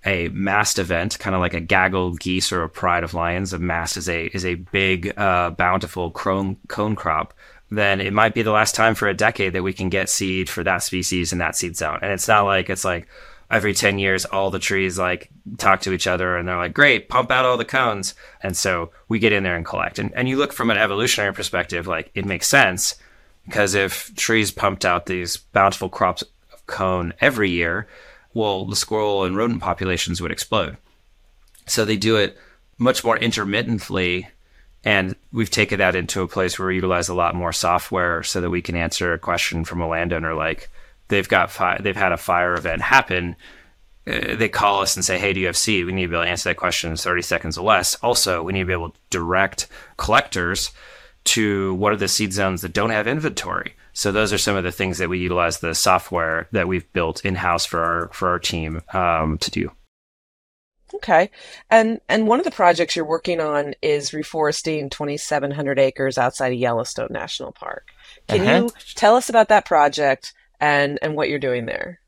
a 0.04 0.28
mast 0.28 0.78
event, 0.78 1.18
kind 1.18 1.34
of 1.34 1.40
like 1.40 1.54
a 1.54 1.60
gaggle 1.60 2.08
of 2.08 2.20
geese 2.20 2.52
or 2.52 2.62
a 2.62 2.68
pride 2.68 3.04
of 3.04 3.14
lions, 3.14 3.52
a 3.52 3.58
mast 3.58 3.96
is 3.96 4.08
a 4.08 4.26
is 4.26 4.44
a 4.44 4.56
big, 4.56 5.16
uh, 5.16 5.50
bountiful 5.50 6.10
cone 6.10 6.56
cone 6.68 6.96
crop. 6.96 7.32
Then 7.70 8.00
it 8.00 8.12
might 8.12 8.34
be 8.34 8.42
the 8.42 8.52
last 8.52 8.74
time 8.74 8.94
for 8.94 9.08
a 9.08 9.14
decade 9.14 9.52
that 9.54 9.62
we 9.62 9.72
can 9.72 9.88
get 9.88 10.08
seed 10.10 10.50
for 10.50 10.62
that 10.64 10.82
species 10.82 11.32
in 11.32 11.38
that 11.38 11.56
seed 11.56 11.76
zone. 11.76 11.98
And 12.02 12.12
it's 12.12 12.28
not 12.28 12.44
like 12.44 12.68
it's 12.68 12.84
like, 12.84 13.08
every 13.54 13.72
10 13.72 14.00
years 14.00 14.24
all 14.24 14.50
the 14.50 14.58
trees 14.58 14.98
like 14.98 15.30
talk 15.58 15.80
to 15.80 15.92
each 15.92 16.08
other 16.08 16.36
and 16.36 16.48
they're 16.48 16.56
like 16.56 16.74
great 16.74 17.08
pump 17.08 17.30
out 17.30 17.44
all 17.44 17.56
the 17.56 17.64
cones. 17.64 18.14
And 18.42 18.56
so 18.56 18.90
we 19.08 19.20
get 19.20 19.32
in 19.32 19.44
there 19.44 19.56
and 19.56 19.64
collect. 19.64 20.00
And, 20.00 20.12
and 20.14 20.28
you 20.28 20.36
look 20.36 20.52
from 20.52 20.70
an 20.70 20.76
evolutionary 20.76 21.32
perspective 21.32 21.86
like 21.86 22.10
it 22.14 22.24
makes 22.24 22.48
sense 22.48 22.96
because 23.46 23.74
if 23.74 24.12
trees 24.16 24.50
pumped 24.50 24.84
out 24.84 25.06
these 25.06 25.36
bountiful 25.36 25.88
crops 25.88 26.22
of 26.52 26.66
cone 26.66 27.14
every 27.20 27.50
year 27.50 27.86
well 28.32 28.64
the 28.64 28.74
squirrel 28.74 29.24
and 29.24 29.36
rodent 29.36 29.62
populations 29.62 30.20
would 30.20 30.32
explode. 30.32 30.76
So 31.66 31.84
they 31.84 31.96
do 31.96 32.16
it 32.16 32.36
much 32.76 33.04
more 33.04 33.16
intermittently 33.16 34.26
and 34.84 35.14
we've 35.32 35.50
taken 35.50 35.78
that 35.78 35.94
into 35.94 36.22
a 36.22 36.28
place 36.28 36.58
where 36.58 36.68
we 36.68 36.74
utilize 36.74 37.08
a 37.08 37.14
lot 37.14 37.36
more 37.36 37.52
software 37.52 38.24
so 38.24 38.40
that 38.40 38.50
we 38.50 38.60
can 38.60 38.74
answer 38.74 39.12
a 39.12 39.18
question 39.18 39.64
from 39.64 39.80
a 39.80 39.88
landowner 39.88 40.34
like 40.34 40.68
they've 41.08 41.28
got 41.28 41.50
fi- 41.50 41.78
they've 41.78 41.96
had 41.96 42.12
a 42.12 42.16
fire 42.16 42.54
event 42.54 42.82
happen, 42.82 43.36
uh, 44.06 44.36
they 44.36 44.48
call 44.48 44.82
us 44.82 44.96
and 44.96 45.04
say, 45.04 45.18
"Hey, 45.18 45.32
do 45.32 45.40
you 45.40 45.46
have 45.46 45.56
seed?" 45.56 45.86
We 45.86 45.92
need 45.92 46.02
to 46.02 46.08
be 46.08 46.14
able 46.14 46.24
to 46.24 46.30
answer 46.30 46.50
that 46.50 46.56
question 46.56 46.90
in 46.90 46.96
30 46.96 47.22
seconds 47.22 47.58
or 47.58 47.64
less. 47.64 47.94
Also, 47.96 48.42
we 48.42 48.52
need 48.52 48.60
to 48.60 48.66
be 48.66 48.72
able 48.72 48.90
to 48.90 49.00
direct 49.10 49.66
collectors 49.96 50.72
to 51.24 51.74
what 51.74 51.92
are 51.92 51.96
the 51.96 52.08
seed 52.08 52.32
zones 52.32 52.60
that 52.62 52.72
don't 52.72 52.90
have 52.90 53.06
inventory. 53.06 53.74
So 53.94 54.12
those 54.12 54.32
are 54.32 54.38
some 54.38 54.56
of 54.56 54.64
the 54.64 54.72
things 54.72 54.98
that 54.98 55.08
we 55.08 55.18
utilize 55.18 55.60
the 55.60 55.74
software 55.74 56.48
that 56.52 56.68
we've 56.68 56.90
built 56.92 57.24
in 57.24 57.36
house 57.36 57.64
for 57.64 57.80
our 57.82 58.08
for 58.12 58.28
our 58.28 58.38
team 58.38 58.82
um, 58.92 59.38
to 59.38 59.50
do. 59.50 59.70
Okay, 60.94 61.30
and 61.70 62.00
and 62.08 62.28
one 62.28 62.38
of 62.38 62.44
the 62.44 62.50
projects 62.50 62.94
you're 62.94 63.04
working 63.04 63.40
on 63.40 63.74
is 63.82 64.10
reforesting 64.10 64.90
2,700 64.90 65.78
acres 65.78 66.18
outside 66.18 66.52
of 66.52 66.58
Yellowstone 66.58 67.08
National 67.10 67.52
Park. 67.52 67.88
Can 68.28 68.42
uh-huh. 68.42 68.64
you 68.64 68.70
tell 68.94 69.16
us 69.16 69.28
about 69.28 69.48
that 69.48 69.64
project? 69.64 70.34
And 70.60 70.98
and 71.02 71.14
what 71.14 71.28
you're 71.28 71.38
doing 71.38 71.66
there. 71.66 72.00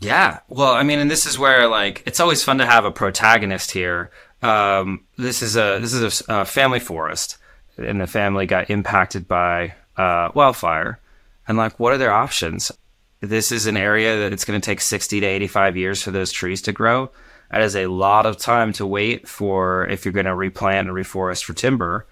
Yeah, 0.00 0.40
well, 0.48 0.74
I 0.74 0.82
mean, 0.82 0.98
and 0.98 1.10
this 1.10 1.24
is 1.24 1.38
where 1.38 1.68
like 1.68 2.02
it's 2.06 2.20
always 2.20 2.44
fun 2.44 2.58
to 2.58 2.66
have 2.66 2.84
a 2.84 2.90
protagonist 2.90 3.70
here. 3.70 4.10
Um, 4.42 5.04
this 5.16 5.42
is 5.42 5.56
a 5.56 5.78
this 5.80 5.94
is 5.94 6.22
a, 6.28 6.40
a, 6.40 6.44
family 6.44 6.80
forest, 6.80 7.38
and 7.78 8.00
the 8.00 8.06
family 8.06 8.46
got 8.46 8.68
impacted 8.68 9.26
by 9.26 9.74
uh, 9.96 10.30
wildfire, 10.34 11.00
and 11.48 11.56
like, 11.56 11.80
what 11.80 11.94
are 11.94 11.98
their 11.98 12.12
options? 12.12 12.70
This 13.20 13.50
is 13.50 13.66
an 13.66 13.78
area 13.78 14.18
that 14.18 14.34
it's 14.34 14.44
going 14.44 14.60
to 14.60 14.64
take 14.64 14.82
sixty 14.82 15.20
to 15.20 15.26
eighty 15.26 15.46
five 15.46 15.76
years 15.76 16.02
for 16.02 16.10
those 16.10 16.30
trees 16.30 16.60
to 16.62 16.72
grow. 16.72 17.10
That 17.50 17.62
is 17.62 17.76
a 17.76 17.86
lot 17.86 18.26
of 18.26 18.36
time 18.36 18.72
to 18.74 18.86
wait 18.86 19.26
for 19.26 19.86
if 19.86 20.04
you're 20.04 20.12
going 20.12 20.26
to 20.26 20.34
replant 20.34 20.88
and 20.88 20.96
reforest 20.96 21.44
for 21.44 21.54
timber, 21.54 22.06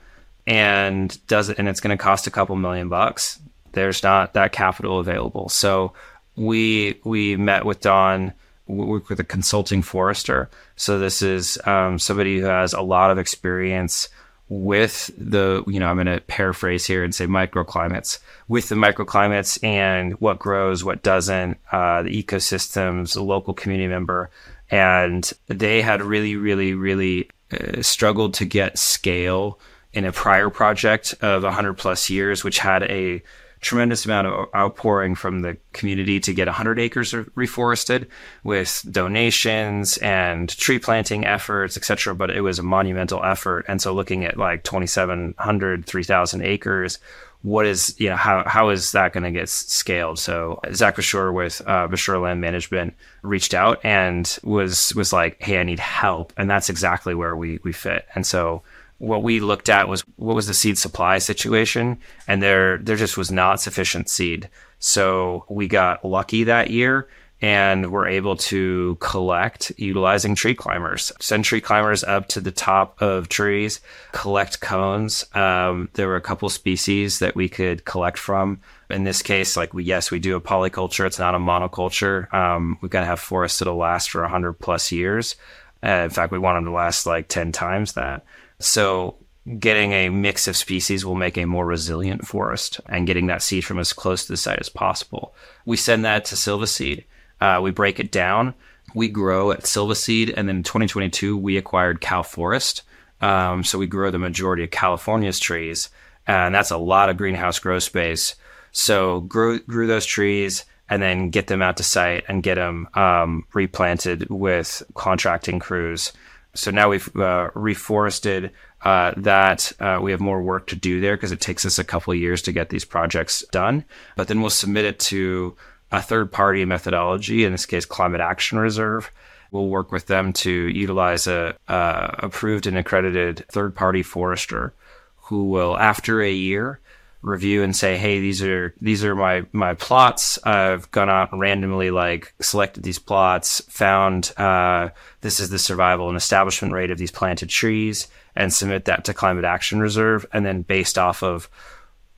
and 0.46 1.24
does 1.26 1.50
it, 1.50 1.58
and 1.58 1.68
it's 1.68 1.80
going 1.80 1.96
to 1.96 2.02
cost 2.02 2.26
a 2.26 2.30
couple 2.30 2.56
million 2.56 2.88
bucks. 2.88 3.40
There's 3.75 4.02
not 4.02 4.35
that 4.35 4.52
capital 4.52 4.99
available. 4.99 5.49
So 5.49 5.93
we 6.37 7.00
we 7.04 7.37
met 7.37 7.64
with 7.64 7.81
Don 7.81 8.33
we 8.66 8.85
work 8.85 9.09
with 9.09 9.21
a 9.21 9.25
consulting 9.25 9.83
forester. 9.83 10.49
So 10.76 10.99
this 10.99 11.23
is 11.23 11.59
um, 11.66 11.99
somebody 11.99 12.40
who 12.40 12.47
has 12.47 12.73
a 12.73 12.81
lot 12.81 13.11
of 13.11 13.19
experience 13.19 14.09
with 14.49 15.11
the, 15.16 15.64
you 15.66 15.81
know, 15.81 15.87
I'm 15.87 15.97
going 15.97 16.07
to 16.07 16.21
paraphrase 16.21 16.87
here 16.87 17.02
and 17.02 17.14
say 17.14 17.26
microclimates, 17.26 18.19
with 18.49 18.69
the 18.69 18.75
microclimates 18.75 19.62
and 19.64 20.14
what 20.21 20.38
grows, 20.38 20.85
what 20.85 21.02
doesn't, 21.02 21.59
uh, 21.73 22.02
the 22.02 22.23
ecosystems, 22.23 23.14
the 23.14 23.23
local 23.23 23.54
community 23.54 23.88
member. 23.88 24.31
And 24.71 25.31
they 25.47 25.83
had 25.83 26.02
really, 26.02 26.37
really, 26.37 26.75
really 26.75 27.31
uh, 27.52 27.83
struggled 27.83 28.35
to 28.35 28.45
get 28.45 28.78
scale 28.78 29.59
in 29.93 30.04
a 30.04 30.12
prior 30.12 30.50
project 30.50 31.14
of 31.21 31.43
100 31.43 31.75
plus 31.75 32.11
years, 32.11 32.45
which 32.45 32.59
had 32.59 32.83
a 32.85 33.23
tremendous 33.64 34.04
amount 34.04 34.26
of 34.26 34.49
outpouring 34.54 35.14
from 35.14 35.40
the 35.40 35.56
community 35.73 36.21
to 36.21 36.35
get 36.35 36.47
100 36.47 36.78
acres 36.78 37.12
reforested 37.12 38.06
with 38.44 38.85
donations 38.90 39.97
and 39.99 40.50
tree 40.50 40.78
planting 40.78 41.25
efforts, 41.25 41.76
etc. 41.76 42.14
But 42.14 42.30
it 42.30 42.42
was 42.42 42.59
a 42.59 42.62
monumental 42.62 43.25
effort. 43.25 43.64
And 43.66 43.80
so 43.80 43.92
looking 43.94 44.25
at 44.25 44.37
like 44.37 44.64
2,700, 44.64 45.87
3,000 45.87 46.42
acres, 46.42 46.99
what 47.40 47.66
is, 47.66 47.99
you 47.99 48.11
know, 48.11 48.16
how, 48.16 48.44
how 48.47 48.68
is 48.68 48.92
that 48.92 49.12
going 49.12 49.25
to 49.25 49.30
get 49.30 49.49
scaled? 49.49 50.18
So 50.18 50.61
Zach 50.73 50.97
Bashur 50.97 51.33
with 51.33 51.62
uh, 51.66 51.88
Bashur 51.88 52.21
Land 52.21 52.40
Management 52.40 52.94
reached 53.23 53.54
out 53.54 53.80
and 53.83 54.38
was, 54.42 54.94
was 54.94 55.12
like, 55.12 55.42
Hey, 55.42 55.59
I 55.59 55.62
need 55.62 55.78
help. 55.78 56.35
And 56.37 56.50
that's 56.50 56.68
exactly 56.68 57.14
where 57.14 57.35
we, 57.35 57.61
we 57.62 57.73
fit. 57.73 58.06
And 58.14 58.26
so 58.26 58.62
what 59.04 59.23
we 59.23 59.40
looked 59.40 59.68
at 59.68 59.88
was 59.88 60.02
what 60.16 60.34
was 60.34 60.46
the 60.46 60.54
seed 60.54 60.78
supply 60.78 61.18
situation, 61.18 61.99
and 62.26 62.42
there 62.42 62.78
there 62.78 62.96
just 62.96 63.16
was 63.16 63.30
not 63.30 63.61
sufficient 63.61 64.08
seed. 64.08 64.49
So 64.78 65.46
we 65.49 65.68
got 65.68 66.04
lucky 66.04 66.44
that 66.44 66.70
year 66.70 67.08
and 67.44 67.90
were 67.90 68.08
able 68.08 68.37
to 68.37 68.96
collect 69.00 69.70
utilizing 69.76 70.34
tree 70.34 70.54
climbers. 70.54 71.12
Send 71.20 71.44
tree 71.44 71.61
climbers 71.61 72.02
up 72.02 72.28
to 72.28 72.40
the 72.40 72.50
top 72.50 73.00
of 73.02 73.28
trees, 73.28 73.80
collect 74.12 74.61
cones. 74.61 75.26
Um, 75.34 75.90
there 75.92 76.08
were 76.08 76.16
a 76.16 76.23
couple 76.23 76.49
species 76.49 77.18
that 77.18 77.34
we 77.34 77.49
could 77.49 77.84
collect 77.84 78.18
from. 78.18 78.61
In 78.88 79.04
this 79.04 79.20
case, 79.20 79.56
like 79.56 79.75
we 79.75 79.84
yes, 79.84 80.11
we 80.11 80.18
do 80.20 80.37
a 80.37 80.40
polyculture. 80.40 81.06
It's 81.06 81.18
not 81.18 81.34
a 81.34 81.38
monoculture. 81.38 82.32
Um, 82.32 82.78
we've 82.80 82.90
got 82.90 83.00
to 83.00 83.06
have 83.06 83.20
forests 83.20 83.58
that'll 83.58 83.76
last 83.76 84.11
for 84.11 84.26
hundred 84.26 84.54
plus 84.54 84.90
years. 84.92 85.37
Uh, 85.84 86.04
in 86.04 86.10
fact, 86.10 86.32
we 86.32 86.38
want 86.38 86.56
them 86.56 86.64
to 86.64 86.70
last 86.70 87.06
like 87.06 87.28
ten 87.28 87.52
times 87.52 87.92
that. 87.92 88.24
So 88.58 89.16
getting 89.58 89.92
a 89.92 90.08
mix 90.08 90.48
of 90.48 90.56
species 90.56 91.04
will 91.04 91.14
make 91.14 91.36
a 91.36 91.44
more 91.44 91.66
resilient 91.66 92.26
forest 92.26 92.80
and 92.88 93.06
getting 93.06 93.26
that 93.26 93.42
seed 93.42 93.64
from 93.64 93.78
as 93.78 93.92
close 93.92 94.24
to 94.24 94.32
the 94.32 94.36
site 94.36 94.58
as 94.58 94.68
possible. 94.68 95.34
We 95.66 95.76
send 95.76 96.04
that 96.04 96.24
to 96.26 96.34
Silvaseed. 96.34 97.04
Uh, 97.40 97.60
we 97.62 97.70
break 97.70 98.00
it 98.00 98.10
down. 98.10 98.54
We 98.94 99.08
grow 99.08 99.50
at 99.50 99.64
Silvaseed. 99.64 100.32
And 100.34 100.48
then 100.48 100.56
in 100.56 100.62
2022, 100.62 101.36
we 101.36 101.58
acquired 101.58 102.00
Cal 102.00 102.22
Forest. 102.22 102.82
Um, 103.20 103.64
so 103.64 103.78
we 103.78 103.86
grow 103.86 104.10
the 104.10 104.18
majority 104.18 104.64
of 104.64 104.70
California's 104.70 105.38
trees. 105.38 105.90
And 106.26 106.54
that's 106.54 106.70
a 106.70 106.78
lot 106.78 107.10
of 107.10 107.18
greenhouse 107.18 107.58
grow 107.58 107.78
space. 107.78 108.34
So 108.72 109.20
grew, 109.20 109.60
grew 109.60 109.86
those 109.86 110.06
trees 110.06 110.64
and 110.88 111.02
then 111.02 111.30
get 111.30 111.46
them 111.46 111.62
out 111.62 111.76
to 111.76 111.82
site 111.82 112.24
and 112.28 112.42
get 112.42 112.56
them 112.56 112.88
um, 112.94 113.44
replanted 113.54 114.28
with 114.28 114.82
contracting 114.94 115.58
crews 115.58 116.12
so 116.54 116.70
now 116.70 116.88
we've 116.88 117.08
uh, 117.16 117.50
reforested 117.54 118.50
uh, 118.82 119.12
that. 119.16 119.72
Uh, 119.80 119.98
we 120.00 120.12
have 120.12 120.20
more 120.20 120.42
work 120.42 120.68
to 120.68 120.76
do 120.76 121.00
there 121.00 121.16
because 121.16 121.32
it 121.32 121.40
takes 121.40 121.66
us 121.66 121.78
a 121.78 121.84
couple 121.84 122.14
years 122.14 122.42
to 122.42 122.52
get 122.52 122.70
these 122.70 122.84
projects 122.84 123.44
done. 123.50 123.84
But 124.16 124.28
then 124.28 124.40
we'll 124.40 124.50
submit 124.50 124.84
it 124.84 124.98
to 125.00 125.56
a 125.90 126.00
third 126.00 126.30
party 126.32 126.64
methodology, 126.64 127.44
in 127.44 127.52
this 127.52 127.66
case, 127.66 127.84
Climate 127.84 128.20
Action 128.20 128.58
Reserve. 128.58 129.10
We'll 129.50 129.68
work 129.68 129.92
with 129.92 130.06
them 130.06 130.32
to 130.34 130.50
utilize 130.50 131.26
a, 131.26 131.56
a 131.68 132.14
approved 132.20 132.66
and 132.66 132.78
accredited 132.78 133.44
third 133.49 133.75
party 133.75 134.02
forester 134.02 134.73
who 135.16 135.44
will, 135.44 135.76
after 135.78 136.20
a 136.23 136.32
year, 136.32 136.80
review 137.25 137.63
and 137.63 137.75
say, 137.75 137.97
hey, 137.97 138.21
these 138.21 138.43
are 138.43 138.75
these 138.80 139.04
are 139.04 139.15
my 139.15 139.45
my 139.52 139.75
plots. 139.75 140.39
I've 140.45 140.91
gone 140.91 141.08
out 141.08 141.32
and 141.32 141.41
randomly 141.41 141.91
like 141.91 142.34
selected 142.41 142.82
these 142.82 142.99
plots, 142.99 143.60
found 143.69 144.32
uh, 144.37 144.91
this 145.23 145.41
is 145.41 145.50
the 145.50 145.58
survival 145.58 146.08
and 146.08 146.17
establishment 146.17 146.75
rate 146.75 146.91
of 146.91 146.99
these 146.99 147.10
planted 147.10 147.49
trees, 147.49 148.08
and 148.37 148.52
submit 148.52 148.84
that 148.84 149.04
to 149.06 149.15
Climate 149.15 149.45
Action 149.45 149.80
Reserve, 149.80 150.26
and 150.32 150.45
then 150.45 150.63
based 150.63 150.99
off 150.99 151.23
of 151.23 151.49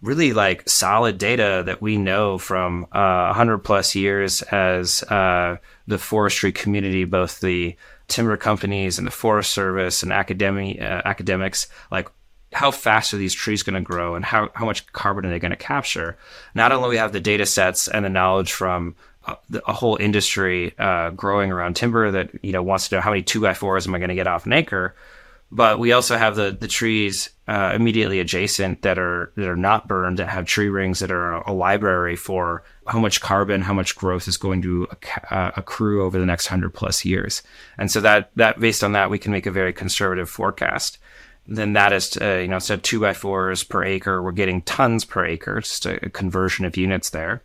really 0.02 0.32
like 0.32 0.68
solid 0.68 1.18
data 1.18 1.62
that 1.64 1.80
we 1.80 1.96
know 1.96 2.38
from 2.38 2.84
uh, 2.92 3.26
100 3.26 3.58
plus 3.58 3.94
years 3.94 4.42
as 4.42 5.02
uh, 5.04 5.56
the 5.86 5.98
forestry 5.98 6.52
community, 6.52 7.04
both 7.04 7.40
the 7.40 7.76
timber 8.08 8.36
companies 8.36 8.98
and 8.98 9.06
the 9.06 9.12
Forest 9.12 9.52
Service 9.52 10.02
and 10.02 10.12
academic 10.12 10.80
uh, 10.80 11.02
academics, 11.04 11.68
like 11.90 12.08
how 12.56 12.70
fast 12.70 13.12
are 13.12 13.18
these 13.18 13.34
trees 13.34 13.62
going 13.62 13.74
to 13.74 13.82
grow 13.82 14.14
and 14.14 14.24
how, 14.24 14.48
how 14.54 14.64
much 14.64 14.90
carbon 14.92 15.26
are 15.26 15.30
they 15.30 15.38
going 15.38 15.50
to 15.50 15.56
capture? 15.56 16.16
Not 16.54 16.72
only 16.72 16.88
we 16.88 16.96
have 16.96 17.12
the 17.12 17.20
data 17.20 17.44
sets 17.44 17.86
and 17.86 18.02
the 18.02 18.08
knowledge 18.08 18.50
from 18.50 18.96
a, 19.26 19.32
uh, 19.32 19.60
a 19.68 19.72
whole 19.74 19.96
industry 19.96 20.72
uh, 20.78 21.10
growing 21.10 21.52
around 21.52 21.76
timber 21.76 22.10
that 22.12 22.30
you 22.42 22.52
know 22.52 22.62
wants 22.62 22.88
to 22.88 22.94
know 22.94 23.00
how 23.02 23.10
many 23.10 23.22
two 23.22 23.42
by 23.42 23.52
fours 23.52 23.86
am 23.86 23.94
I 23.94 23.98
going 23.98 24.08
to 24.08 24.14
get 24.14 24.26
off 24.26 24.46
an 24.46 24.54
acre, 24.54 24.96
but 25.52 25.78
we 25.78 25.92
also 25.92 26.16
have 26.16 26.34
the 26.34 26.56
the 26.58 26.68
trees 26.68 27.28
uh, 27.46 27.72
immediately 27.74 28.20
adjacent 28.20 28.82
that 28.82 28.98
are 28.98 29.32
that 29.36 29.48
are 29.48 29.56
not 29.56 29.86
burned 29.86 30.18
that 30.18 30.28
have 30.28 30.46
tree 30.46 30.68
rings 30.68 31.00
that 31.00 31.10
are 31.10 31.34
a 31.34 31.52
library 31.52 32.16
for 32.16 32.62
how 32.86 33.00
much 33.00 33.20
carbon, 33.20 33.62
how 33.62 33.74
much 33.74 33.96
growth 33.96 34.28
is 34.28 34.36
going 34.36 34.62
to 34.62 34.88
uh, 35.30 35.50
accrue 35.56 36.04
over 36.04 36.18
the 36.18 36.26
next 36.26 36.46
hundred 36.46 36.72
plus 36.72 37.04
years, 37.04 37.42
and 37.76 37.90
so 37.90 38.00
that 38.00 38.30
that 38.36 38.60
based 38.60 38.82
on 38.82 38.92
that 38.92 39.10
we 39.10 39.18
can 39.18 39.32
make 39.32 39.46
a 39.46 39.50
very 39.50 39.72
conservative 39.72 40.30
forecast 40.30 40.98
then 41.48 41.74
that 41.74 41.92
is, 41.92 42.16
uh, 42.20 42.38
you 42.42 42.48
know, 42.48 42.56
instead 42.56 42.74
of 42.78 42.82
two 42.82 43.00
by 43.00 43.12
fours 43.12 43.62
per 43.62 43.84
acre, 43.84 44.22
we're 44.22 44.32
getting 44.32 44.62
tons 44.62 45.04
per 45.04 45.24
acre, 45.24 45.60
just 45.60 45.86
a, 45.86 46.06
a 46.06 46.10
conversion 46.10 46.64
of 46.64 46.76
units 46.76 47.10
there. 47.10 47.42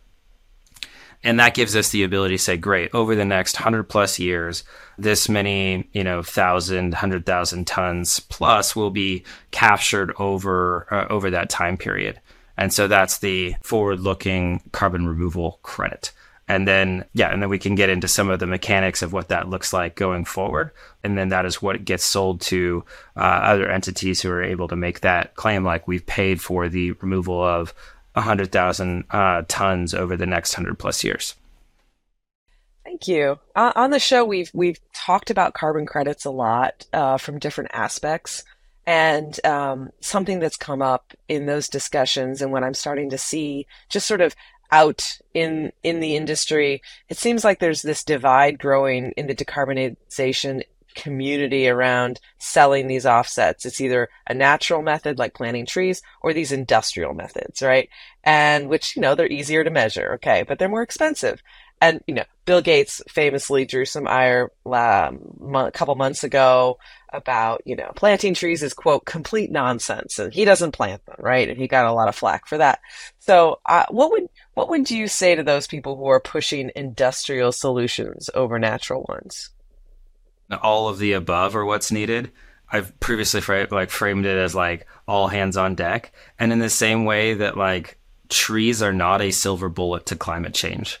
And 1.24 1.38
that 1.38 1.54
gives 1.54 1.76
us 1.76 1.90
the 1.90 2.02
ability 2.02 2.36
to 2.36 2.42
say, 2.42 2.56
great, 2.56 2.92
over 2.92 3.14
the 3.14 3.24
next 3.24 3.56
hundred 3.56 3.84
plus 3.84 4.18
years, 4.18 4.64
this 4.98 5.28
many, 5.28 5.88
you 5.92 6.02
know, 6.02 6.22
thousand, 6.22 6.94
hundred 6.94 7.24
thousand 7.24 7.66
tons 7.68 8.18
plus 8.18 8.74
will 8.74 8.90
be 8.90 9.24
captured 9.52 10.12
over, 10.18 10.88
uh, 10.92 11.06
over 11.12 11.30
that 11.30 11.48
time 11.48 11.76
period. 11.76 12.20
And 12.56 12.72
so 12.72 12.88
that's 12.88 13.18
the 13.18 13.54
forward 13.62 14.00
looking 14.00 14.62
carbon 14.72 15.06
removal 15.08 15.60
credit. 15.62 16.12
And 16.48 16.66
then, 16.66 17.04
yeah, 17.14 17.32
and 17.32 17.40
then 17.40 17.48
we 17.48 17.58
can 17.58 17.74
get 17.74 17.88
into 17.88 18.08
some 18.08 18.28
of 18.28 18.40
the 18.40 18.46
mechanics 18.46 19.02
of 19.02 19.12
what 19.12 19.28
that 19.28 19.48
looks 19.48 19.72
like 19.72 19.94
going 19.94 20.24
forward. 20.24 20.72
And 21.04 21.16
then 21.16 21.28
that 21.28 21.46
is 21.46 21.62
what 21.62 21.84
gets 21.84 22.04
sold 22.04 22.40
to 22.42 22.84
uh, 23.16 23.20
other 23.20 23.70
entities 23.70 24.20
who 24.20 24.30
are 24.30 24.42
able 24.42 24.68
to 24.68 24.76
make 24.76 25.00
that 25.00 25.34
claim, 25.34 25.64
like 25.64 25.86
we've 25.86 26.04
paid 26.04 26.40
for 26.40 26.68
the 26.68 26.92
removal 26.92 27.42
of 27.42 27.72
100,000 28.14 29.04
uh, 29.10 29.42
tons 29.48 29.94
over 29.94 30.16
the 30.16 30.26
next 30.26 30.56
100 30.56 30.78
plus 30.78 31.02
years. 31.04 31.36
Thank 32.84 33.08
you. 33.08 33.38
Uh, 33.54 33.72
on 33.74 33.90
the 33.90 33.98
show, 33.98 34.24
we've 34.24 34.50
we've 34.52 34.78
talked 34.92 35.30
about 35.30 35.54
carbon 35.54 35.86
credits 35.86 36.24
a 36.24 36.30
lot 36.30 36.86
uh, 36.92 37.16
from 37.16 37.38
different 37.38 37.70
aspects, 37.72 38.44
and 38.86 39.38
um, 39.46 39.90
something 40.00 40.40
that's 40.40 40.56
come 40.56 40.82
up 40.82 41.14
in 41.26 41.46
those 41.46 41.68
discussions, 41.68 42.42
and 42.42 42.52
when 42.52 42.64
I'm 42.64 42.74
starting 42.74 43.08
to 43.10 43.18
see 43.18 43.66
just 43.88 44.06
sort 44.06 44.20
of 44.20 44.34
out 44.72 45.18
in 45.34 45.72
in 45.82 46.00
the 46.00 46.16
industry, 46.16 46.82
it 47.08 47.18
seems 47.18 47.44
like 47.44 47.60
there's 47.60 47.82
this 47.82 48.02
divide 48.02 48.58
growing 48.58 49.12
in 49.16 49.26
the 49.28 49.34
decarbonization 49.34 50.64
community 50.94 51.68
around 51.68 52.20
selling 52.38 52.86
these 52.86 53.06
offsets. 53.06 53.64
It's 53.64 53.80
either 53.80 54.08
a 54.26 54.34
natural 54.34 54.82
method 54.82 55.18
like 55.18 55.34
planting 55.34 55.66
trees 55.66 56.02
or 56.22 56.32
these 56.32 56.52
industrial 56.52 57.14
methods, 57.14 57.62
right? 57.62 57.88
And 58.24 58.68
which, 58.68 58.96
you 58.96 59.02
know, 59.02 59.14
they're 59.14 59.26
easier 59.26 59.64
to 59.64 59.70
measure, 59.70 60.14
okay, 60.14 60.44
but 60.46 60.58
they're 60.58 60.68
more 60.68 60.82
expensive 60.82 61.42
and 61.82 62.00
you 62.06 62.14
know, 62.14 62.24
Bill 62.44 62.62
Gates 62.62 63.02
famously 63.08 63.66
drew 63.66 63.84
some 63.84 64.06
ire 64.06 64.52
um, 64.64 65.52
a 65.54 65.72
couple 65.72 65.96
months 65.96 66.22
ago 66.22 66.78
about 67.12 67.60
you 67.66 67.74
know 67.74 67.90
planting 67.96 68.34
trees 68.34 68.62
is 68.62 68.72
quote 68.72 69.04
complete 69.04 69.50
nonsense, 69.50 70.18
and 70.20 70.32
he 70.32 70.44
doesn't 70.44 70.72
plant 70.72 71.04
them, 71.06 71.16
right? 71.18 71.48
And 71.48 71.58
he 71.58 71.66
got 71.66 71.86
a 71.86 71.92
lot 71.92 72.08
of 72.08 72.14
flack 72.14 72.46
for 72.46 72.56
that. 72.58 72.78
So, 73.18 73.58
uh, 73.66 73.84
what 73.90 74.12
would 74.12 74.28
what 74.54 74.70
would 74.70 74.90
you 74.92 75.08
say 75.08 75.34
to 75.34 75.42
those 75.42 75.66
people 75.66 75.96
who 75.96 76.06
are 76.06 76.20
pushing 76.20 76.70
industrial 76.76 77.50
solutions 77.50 78.30
over 78.32 78.60
natural 78.60 79.04
ones? 79.08 79.50
All 80.62 80.88
of 80.88 80.98
the 80.98 81.14
above 81.14 81.56
are 81.56 81.64
what's 81.64 81.90
needed. 81.90 82.30
I've 82.70 82.98
previously 83.00 83.40
fra- 83.40 83.68
like 83.70 83.90
framed 83.90 84.24
it 84.24 84.38
as 84.38 84.54
like 84.54 84.86
all 85.08 85.26
hands 85.26 85.56
on 85.56 85.74
deck, 85.74 86.12
and 86.38 86.52
in 86.52 86.60
the 86.60 86.70
same 86.70 87.06
way 87.06 87.34
that 87.34 87.56
like 87.56 87.98
trees 88.28 88.82
are 88.82 88.92
not 88.92 89.20
a 89.20 89.32
silver 89.32 89.68
bullet 89.68 90.06
to 90.06 90.16
climate 90.16 90.54
change 90.54 91.00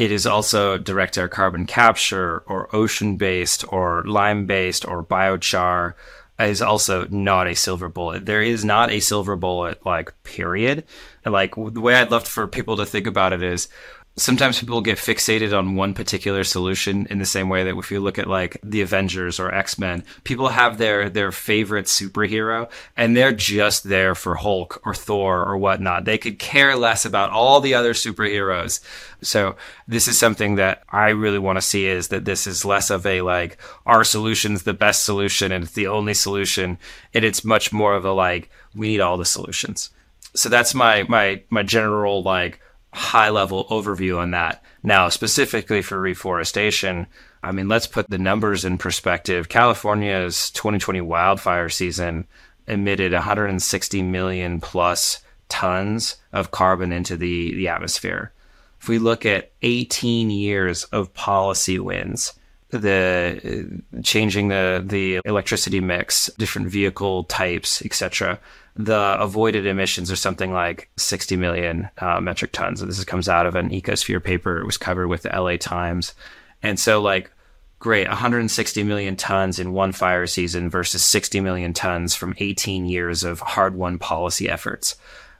it 0.00 0.10
is 0.10 0.26
also 0.26 0.78
direct 0.78 1.18
air 1.18 1.28
carbon 1.28 1.66
capture 1.66 2.38
or 2.46 2.74
ocean 2.74 3.18
based 3.18 3.70
or 3.70 4.02
lime 4.06 4.46
based 4.46 4.88
or 4.88 5.04
biochar 5.04 5.92
is 6.38 6.62
also 6.62 7.06
not 7.08 7.46
a 7.46 7.54
silver 7.54 7.90
bullet. 7.90 8.24
There 8.24 8.40
is 8.40 8.64
not 8.64 8.90
a 8.90 9.00
silver 9.00 9.36
bullet, 9.36 9.84
like, 9.84 10.14
period. 10.22 10.84
Like, 11.26 11.54
the 11.54 11.82
way 11.82 11.96
I'd 11.96 12.10
love 12.10 12.26
for 12.26 12.46
people 12.46 12.78
to 12.78 12.86
think 12.86 13.06
about 13.06 13.34
it 13.34 13.42
is 13.42 13.68
sometimes 14.16 14.58
people 14.58 14.80
get 14.80 14.98
fixated 14.98 15.56
on 15.56 15.76
one 15.76 15.94
particular 15.94 16.44
solution 16.44 17.06
in 17.06 17.18
the 17.18 17.24
same 17.24 17.48
way 17.48 17.64
that 17.64 17.76
if 17.76 17.90
you 17.90 18.00
look 18.00 18.18
at 18.18 18.28
like 18.28 18.58
the 18.62 18.82
Avengers 18.82 19.40
or 19.40 19.54
X-Men, 19.54 20.04
people 20.24 20.48
have 20.48 20.78
their 20.78 21.08
their 21.08 21.32
favorite 21.32 21.86
superhero 21.86 22.70
and 22.96 23.16
they're 23.16 23.32
just 23.32 23.84
there 23.84 24.14
for 24.14 24.34
Hulk 24.34 24.80
or 24.84 24.94
Thor 24.94 25.44
or 25.44 25.56
whatnot. 25.56 26.04
They 26.04 26.18
could 26.18 26.38
care 26.38 26.76
less 26.76 27.04
about 27.04 27.30
all 27.30 27.60
the 27.60 27.74
other 27.74 27.92
superheroes. 27.92 28.80
So 29.22 29.56
this 29.86 30.08
is 30.08 30.18
something 30.18 30.56
that 30.56 30.82
I 30.90 31.10
really 31.10 31.38
want 31.38 31.56
to 31.56 31.62
see 31.62 31.86
is 31.86 32.08
that 32.08 32.24
this 32.24 32.46
is 32.46 32.64
less 32.64 32.90
of 32.90 33.06
a 33.06 33.22
like 33.22 33.58
our 33.86 34.04
solution's 34.04 34.64
the 34.64 34.74
best 34.74 35.04
solution 35.04 35.52
and 35.52 35.64
it's 35.64 35.74
the 35.74 35.86
only 35.86 36.14
solution. 36.14 36.78
And 37.14 37.24
it's 37.24 37.44
much 37.44 37.72
more 37.72 37.94
of 37.94 38.04
a 38.04 38.12
like 38.12 38.50
we 38.74 38.88
need 38.88 39.00
all 39.00 39.16
the 39.16 39.24
solutions. 39.24 39.90
So 40.34 40.48
that's 40.48 40.74
my 40.74 41.04
my 41.04 41.42
my 41.48 41.62
general 41.62 42.22
like 42.22 42.60
high 42.92 43.30
level 43.30 43.66
overview 43.66 44.18
on 44.18 44.32
that. 44.32 44.62
Now, 44.82 45.08
specifically 45.08 45.82
for 45.82 46.00
reforestation, 46.00 47.06
I 47.42 47.52
mean, 47.52 47.68
let's 47.68 47.86
put 47.86 48.08
the 48.08 48.18
numbers 48.18 48.64
in 48.64 48.78
perspective. 48.78 49.48
California's 49.48 50.50
2020 50.50 51.00
wildfire 51.00 51.68
season 51.68 52.26
emitted 52.66 53.12
160 53.12 54.02
million 54.02 54.60
plus 54.60 55.22
tons 55.48 56.16
of 56.32 56.50
carbon 56.50 56.92
into 56.92 57.16
the, 57.16 57.54
the 57.54 57.68
atmosphere. 57.68 58.32
If 58.80 58.88
we 58.88 58.98
look 58.98 59.26
at 59.26 59.52
18 59.62 60.30
years 60.30 60.84
of 60.84 61.12
policy 61.12 61.78
wins, 61.78 62.32
the 62.70 63.82
changing 64.02 64.48
the 64.48 64.82
the 64.84 65.20
electricity 65.24 65.80
mix, 65.80 66.30
different 66.38 66.68
vehicle 66.68 67.24
types, 67.24 67.82
etc 67.82 68.38
the 68.76 69.16
avoided 69.20 69.66
emissions 69.66 70.10
are 70.10 70.16
something 70.16 70.52
like 70.52 70.90
60 70.96 71.36
million 71.36 71.88
uh, 71.98 72.20
metric 72.20 72.52
tons. 72.52 72.80
This 72.80 73.04
comes 73.04 73.28
out 73.28 73.46
of 73.46 73.54
an 73.54 73.70
ecosphere 73.70 74.22
paper. 74.22 74.58
It 74.58 74.66
was 74.66 74.76
covered 74.76 75.08
with 75.08 75.22
the 75.22 75.30
LA 75.30 75.56
Times. 75.56 76.14
And 76.62 76.78
so, 76.78 77.00
like, 77.00 77.30
great, 77.78 78.06
160 78.06 78.82
million 78.84 79.16
tons 79.16 79.58
in 79.58 79.72
one 79.72 79.92
fire 79.92 80.26
season 80.26 80.70
versus 80.70 81.04
60 81.04 81.40
million 81.40 81.72
tons 81.72 82.14
from 82.14 82.34
18 82.38 82.86
years 82.86 83.24
of 83.24 83.40
hard 83.40 83.74
won 83.74 83.98
policy 83.98 84.48
efforts. 84.48 84.96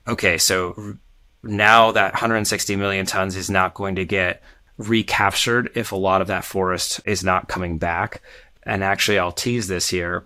Okay, 0.07 0.37
so 0.37 0.97
now 1.43 1.91
that 1.91 2.13
160 2.13 2.75
million 2.75 3.05
tons 3.05 3.35
is 3.35 3.49
not 3.49 3.73
going 3.73 3.95
to 3.95 4.05
get 4.05 4.41
recaptured 4.89 5.71
if 5.75 5.91
a 5.91 5.97
lot 5.97 6.21
of 6.21 6.27
that 6.27 6.45
forest 6.45 7.01
is 7.05 7.23
not 7.23 7.47
coming 7.47 7.77
back. 7.77 8.21
And 8.63 8.83
actually, 8.83 9.19
I'll 9.19 9.31
tease 9.31 9.67
this 9.67 9.89
here 9.89 10.25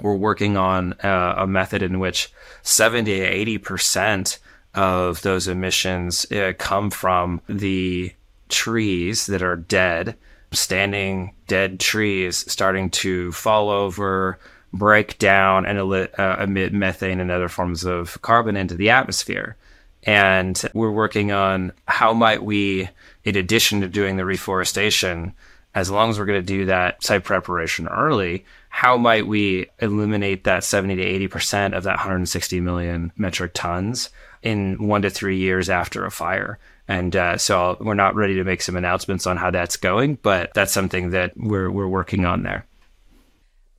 we're 0.00 0.16
working 0.16 0.56
on 0.56 0.92
uh, 1.02 1.34
a 1.38 1.46
method 1.46 1.82
in 1.82 1.98
which 1.98 2.32
70 2.62 3.18
to 3.18 3.58
80% 3.58 4.38
of 4.74 5.22
those 5.22 5.48
emissions 5.48 6.30
uh, 6.32 6.52
come 6.58 6.90
from 6.90 7.40
the 7.48 8.12
trees 8.48 9.26
that 9.26 9.42
are 9.42 9.56
dead, 9.56 10.16
standing 10.52 11.34
dead 11.46 11.80
trees 11.80 12.50
starting 12.50 12.90
to 12.90 13.32
fall 13.32 13.70
over, 13.70 14.38
break 14.72 15.18
down, 15.18 15.64
and 15.64 15.78
uh, 16.18 16.36
emit 16.40 16.72
methane 16.72 17.20
and 17.20 17.30
other 17.30 17.48
forms 17.48 17.84
of 17.84 18.20
carbon 18.22 18.56
into 18.56 18.74
the 18.74 18.90
atmosphere. 18.90 19.56
And 20.02 20.60
we're 20.72 20.92
working 20.92 21.32
on 21.32 21.72
how 21.88 22.12
might 22.12 22.44
we, 22.44 22.88
in 23.26 23.36
addition 23.36 23.80
to 23.80 23.88
doing 23.88 24.16
the 24.16 24.24
reforestation, 24.24 25.34
as 25.74 25.90
long 25.90 26.08
as 26.08 26.18
we're 26.18 26.26
going 26.26 26.40
to 26.40 26.46
do 26.46 26.64
that 26.66 27.02
site 27.02 27.24
preparation 27.24 27.88
early, 27.88 28.46
how 28.68 28.96
might 28.96 29.26
we 29.26 29.66
eliminate 29.80 30.44
that 30.44 30.62
70 30.62 30.94
to 30.96 31.28
80% 31.28 31.76
of 31.76 31.82
that 31.82 31.96
160 31.96 32.60
million 32.60 33.12
metric 33.16 33.50
tons 33.52 34.10
in 34.42 34.86
one 34.86 35.02
to 35.02 35.10
three 35.10 35.38
years 35.38 35.68
after 35.68 36.06
a 36.06 36.10
fire? 36.10 36.60
And 36.86 37.16
uh, 37.16 37.36
so 37.36 37.76
we're 37.80 37.94
not 37.94 38.14
ready 38.14 38.36
to 38.36 38.44
make 38.44 38.62
some 38.62 38.76
announcements 38.76 39.26
on 39.26 39.36
how 39.36 39.50
that's 39.50 39.76
going, 39.76 40.18
but 40.22 40.54
that's 40.54 40.72
something 40.72 41.10
that 41.10 41.32
we're, 41.36 41.68
we're 41.68 41.88
working 41.88 42.24
on 42.24 42.44
there. 42.44 42.64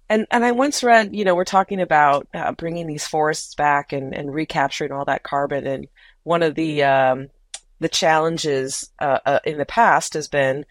And 0.10 0.26
and 0.32 0.46
I 0.46 0.52
once 0.52 0.84
read, 0.84 1.14
you 1.14 1.26
know, 1.26 1.36
we're 1.36 1.44
talking 1.44 1.82
about 1.82 2.28
uh, 2.34 2.54
bringing 2.54 2.88
these 2.88 3.06
forests 3.06 3.56
back 3.56 3.92
and, 3.92 4.14
and 4.14 4.34
recapturing 4.34 4.94
all 4.94 5.04
that 5.04 5.24
carbon. 5.24 5.68
And 5.68 5.88
one 6.24 6.44
of 6.44 6.56
the 6.56 6.84
um, 6.84 7.30
the 7.80 7.90
challenges 7.90 8.92
uh, 9.00 9.20
uh, 9.26 9.40
in 9.46 9.58
the 9.58 9.66
past 9.66 10.14
has 10.14 10.28
been 10.28 10.66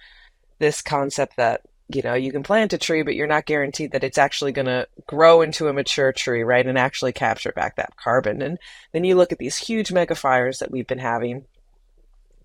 this 0.58 0.82
concept 0.82 1.36
that 1.36 1.62
you 1.88 2.02
know, 2.02 2.14
you 2.14 2.32
can 2.32 2.42
plant 2.42 2.72
a 2.72 2.78
tree, 2.78 3.02
but 3.02 3.14
you're 3.14 3.28
not 3.28 3.46
guaranteed 3.46 3.92
that 3.92 4.02
it's 4.02 4.18
actually 4.18 4.52
going 4.52 4.66
to 4.66 4.88
grow 5.06 5.42
into 5.42 5.68
a 5.68 5.72
mature 5.72 6.12
tree, 6.12 6.42
right? 6.42 6.66
And 6.66 6.76
actually 6.76 7.12
capture 7.12 7.52
back 7.52 7.76
that 7.76 7.96
carbon. 7.96 8.42
And 8.42 8.58
then 8.92 9.04
you 9.04 9.14
look 9.14 9.30
at 9.30 9.38
these 9.38 9.56
huge 9.56 9.92
mega 9.92 10.16
fires 10.16 10.58
that 10.58 10.70
we've 10.70 10.86
been 10.86 10.98
having, 10.98 11.44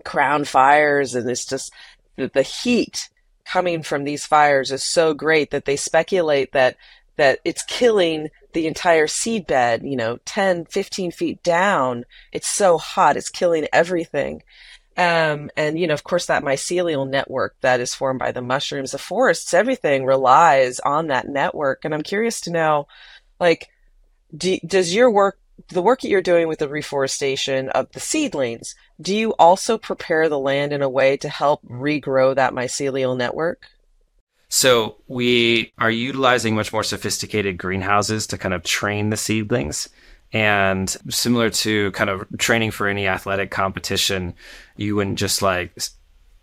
crown 0.03 0.45
fires, 0.45 1.15
and 1.15 1.27
it's 1.29 1.45
just 1.45 1.73
the, 2.17 2.29
the 2.31 2.43
heat 2.43 3.09
coming 3.43 3.81
from 3.81 4.03
these 4.03 4.25
fires 4.25 4.71
is 4.71 4.83
so 4.83 5.13
great 5.13 5.49
that 5.51 5.65
they 5.65 5.75
speculate 5.75 6.51
that 6.51 6.77
that 7.21 7.39
it's 7.45 7.61
killing 7.61 8.29
the 8.53 8.65
entire 8.65 9.05
seed 9.05 9.45
bed, 9.45 9.83
you 9.83 9.95
know, 9.95 10.17
10, 10.25 10.65
15 10.65 11.11
feet 11.11 11.43
down. 11.43 12.03
It's 12.31 12.47
so 12.47 12.79
hot, 12.79 13.15
it's 13.15 13.29
killing 13.29 13.67
everything. 13.71 14.41
Um, 14.97 15.51
and 15.55 15.77
you 15.77 15.85
know, 15.85 15.93
of 15.93 16.03
course, 16.03 16.25
that 16.25 16.43
mycelial 16.43 17.07
network 17.07 17.55
that 17.61 17.79
is 17.79 17.93
formed 17.93 18.17
by 18.17 18.31
the 18.31 18.41
mushrooms, 18.41 18.93
the 18.93 18.97
forests, 18.97 19.53
everything 19.53 20.03
relies 20.03 20.79
on 20.79 21.07
that 21.07 21.29
network. 21.29 21.85
And 21.85 21.93
I'm 21.93 22.01
curious 22.01 22.41
to 22.41 22.51
know, 22.51 22.87
like, 23.39 23.69
do, 24.35 24.57
does 24.65 24.95
your 24.95 25.11
work, 25.11 25.37
the 25.69 25.83
work 25.83 26.01
that 26.01 26.09
you're 26.09 26.23
doing 26.23 26.47
with 26.47 26.57
the 26.57 26.69
reforestation 26.69 27.69
of 27.69 27.91
the 27.91 27.99
seedlings, 27.99 28.73
do 28.99 29.15
you 29.15 29.35
also 29.37 29.77
prepare 29.77 30.27
the 30.27 30.39
land 30.39 30.73
in 30.73 30.81
a 30.81 30.89
way 30.89 31.17
to 31.17 31.29
help 31.29 31.63
regrow 31.67 32.33
that 32.33 32.53
mycelial 32.53 33.15
network? 33.15 33.67
So 34.53 34.97
we 35.07 35.71
are 35.77 35.89
utilizing 35.89 36.55
much 36.55 36.73
more 36.73 36.83
sophisticated 36.83 37.57
greenhouses 37.57 38.27
to 38.27 38.37
kind 38.37 38.53
of 38.53 38.63
train 38.63 39.09
the 39.09 39.15
seedlings. 39.15 39.87
And 40.33 40.89
similar 41.09 41.49
to 41.49 41.91
kind 41.91 42.09
of 42.09 42.27
training 42.37 42.71
for 42.71 42.89
any 42.89 43.07
athletic 43.07 43.49
competition, 43.49 44.33
you 44.75 44.97
wouldn't 44.97 45.17
just 45.17 45.41
like 45.41 45.73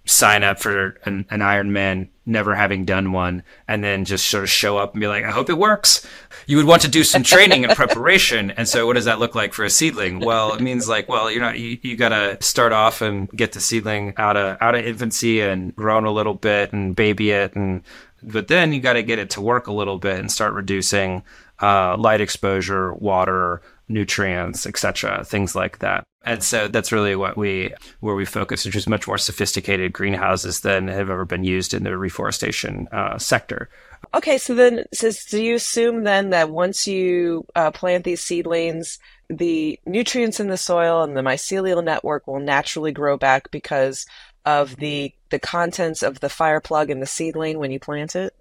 sign 0.09 0.43
up 0.43 0.59
for 0.59 0.99
an, 1.05 1.27
an 1.31 1.41
Ironman, 1.41 2.09
never 2.25 2.55
having 2.55 2.85
done 2.85 3.13
one, 3.13 3.43
and 3.67 3.85
then 3.85 4.05
just 4.05 4.27
sort 4.27 4.43
of 4.43 4.51
show 4.51 4.79
up 4.79 4.95
and 4.95 5.01
be 5.01 5.07
like, 5.07 5.25
I 5.25 5.31
hope 5.31 5.51
it 5.51 5.59
works. 5.59 6.07
You 6.47 6.57
would 6.57 6.67
want 6.67 6.83
to 6.83 6.89
do 6.89 7.05
some 7.05 7.23
training 7.23 7.65
and 7.65 7.75
preparation. 7.77 8.51
And 8.53 8.67
so, 8.67 8.87
what 8.87 8.95
does 8.95 9.05
that 9.05 9.19
look 9.19 9.35
like 9.35 9.53
for 9.53 9.65
a 9.65 9.71
seedling? 9.71 10.21
Well, 10.21 10.55
it 10.55 10.61
means 10.61 10.89
like, 10.89 11.09
well, 11.09 11.31
you're 11.31 11.43
not, 11.43 11.59
you, 11.59 11.79
you 11.83 11.97
got 11.97 12.09
to 12.09 12.39
start 12.41 12.73
off 12.73 13.03
and 13.03 13.29
get 13.31 13.53
the 13.53 13.61
seedling 13.61 14.15
out 14.17 14.37
of, 14.37 14.57
out 14.61 14.75
of 14.75 14.85
infancy 14.85 15.41
and 15.41 15.77
grown 15.77 16.05
a 16.05 16.13
little 16.13 16.35
bit 16.35 16.73
and 16.73 16.97
baby 16.97 17.31
it. 17.31 17.55
And, 17.55 17.83
but 18.23 18.49
then 18.49 18.73
you 18.73 18.81
got 18.81 18.95
to 18.95 19.03
get 19.03 19.19
it 19.19 19.31
to 19.31 19.41
work 19.41 19.67
a 19.67 19.73
little 19.73 19.99
bit 19.99 20.19
and 20.19 20.33
start 20.33 20.55
reducing 20.55 21.23
uh, 21.61 21.97
light 21.97 22.21
exposure, 22.21 22.95
water, 22.95 23.61
nutrients, 23.89 24.67
etc., 24.67 25.25
things 25.25 25.55
like 25.55 25.79
that. 25.79 26.05
And 26.25 26.43
so 26.43 26.69
that's 26.69 26.93
really 26.93 27.17
what 27.17 27.37
we 27.37 27.73
where 28.01 28.15
we 28.15 28.25
focus, 28.25 28.65
which 28.65 28.77
is 28.77 28.89
much 28.89 29.07
more 29.07 29.19
sophisticated 29.19 29.93
greenhouses 29.93 30.61
than 30.61 30.89
have 30.89 31.11
ever 31.11 31.25
been 31.25 31.45
used 31.45 31.73
in 31.73 31.85
the 31.85 31.97
reforestation 31.97 32.89
uh, 32.93 33.19
sector. 33.19 33.71
Okay, 34.15 34.39
so 34.39 34.55
then, 34.55 34.85
so 34.93 35.11
do 35.31 35.43
you 35.43 35.55
assume 35.55 36.05
then 36.05 36.31
that 36.31 36.51
once 36.51 36.87
you 36.87 37.47
uh, 37.55 37.71
plant 37.71 38.05
these 38.05 38.21
seedlings, 38.21 38.99
the 39.29 39.79
nutrients 39.87 40.41
in 40.41 40.49
the 40.49 40.57
soil 40.57 41.03
and 41.03 41.17
the 41.17 41.23
mycelial 41.23 41.83
network 41.83 42.27
will 42.27 42.41
naturally 42.41 42.93
grow 42.93 43.17
back 43.17 43.51
because 43.51 44.07
of 44.45 44.77
the 44.77 45.13
the 45.31 45.39
contents 45.39 46.03
of 46.03 46.21
the 46.21 46.29
fire 46.29 46.61
plug 46.61 46.91
in 46.91 47.01
the 47.01 47.07
seedling 47.07 47.59
when 47.59 47.71
you 47.71 47.79
plant 47.79 48.17
it? 48.17 48.35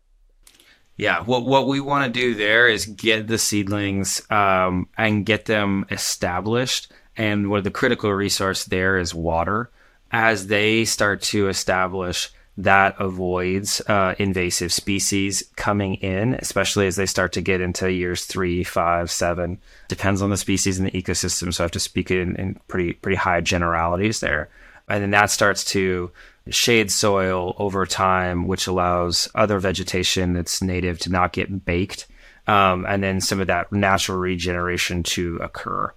Yeah, 0.98 1.22
what 1.22 1.46
what 1.46 1.68
we 1.68 1.80
want 1.80 2.12
to 2.12 2.20
do 2.20 2.34
there 2.34 2.68
is 2.68 2.88
get 2.88 3.28
the 3.28 3.38
seedlings 3.38 4.30
um, 4.32 4.90
and 4.98 5.26
get 5.26 5.46
them 5.46 5.86
established. 5.92 6.92
And 7.16 7.50
what 7.50 7.64
the 7.64 7.72
critical 7.72 8.12
resource 8.12 8.66
there 8.66 8.98
is 8.98 9.14
water. 9.14 9.70
As 10.12 10.48
they 10.48 10.86
start 10.86 11.22
to 11.24 11.50
establish, 11.50 12.30
that 12.58 12.96
avoids 13.00 13.82
uh, 13.82 14.16
invasive 14.18 14.74
species 14.74 15.44
coming 15.56 15.96
in, 15.96 16.34
especially 16.36 16.88
as 16.88 16.96
they 16.96 17.06
start 17.06 17.34
to 17.34 17.42
get 17.42 17.62
into 17.62 17.92
years 17.92 18.26
three, 18.26 18.64
five, 18.64 19.12
seven. 19.12 19.60
Depends 19.90 20.22
on 20.22 20.32
the 20.32 20.38
species 20.38 20.80
and 20.80 20.88
the 20.88 20.92
ecosystem, 20.92 21.54
so 21.54 21.64
I 21.64 21.66
have 21.66 21.72
to 21.72 21.80
speak 21.80 22.10
in, 22.10 22.36
in 22.38 22.60
pretty 22.68 22.94
pretty 22.94 23.18
high 23.18 23.42
generalities 23.42 24.20
there. 24.20 24.50
And 24.90 25.04
then 25.04 25.12
that 25.12 25.30
starts 25.30 25.64
to 25.66 26.12
shade 26.52 26.92
soil 26.92 27.56
over 27.58 27.86
time, 27.86 28.48
which 28.48 28.68
allows 28.68 29.30
other 29.36 29.60
vegetation 29.60 30.34
that's 30.34 30.62
native 30.62 31.00
to 31.00 31.12
not 31.12 31.34
get 31.34 31.66
baked, 31.66 32.08
um, 32.48 32.86
and 32.88 33.04
then 33.04 33.22
some 33.22 33.40
of 33.40 33.48
that 33.48 33.72
natural 33.72 34.18
regeneration 34.18 35.04
to 35.04 35.38
occur. 35.38 35.94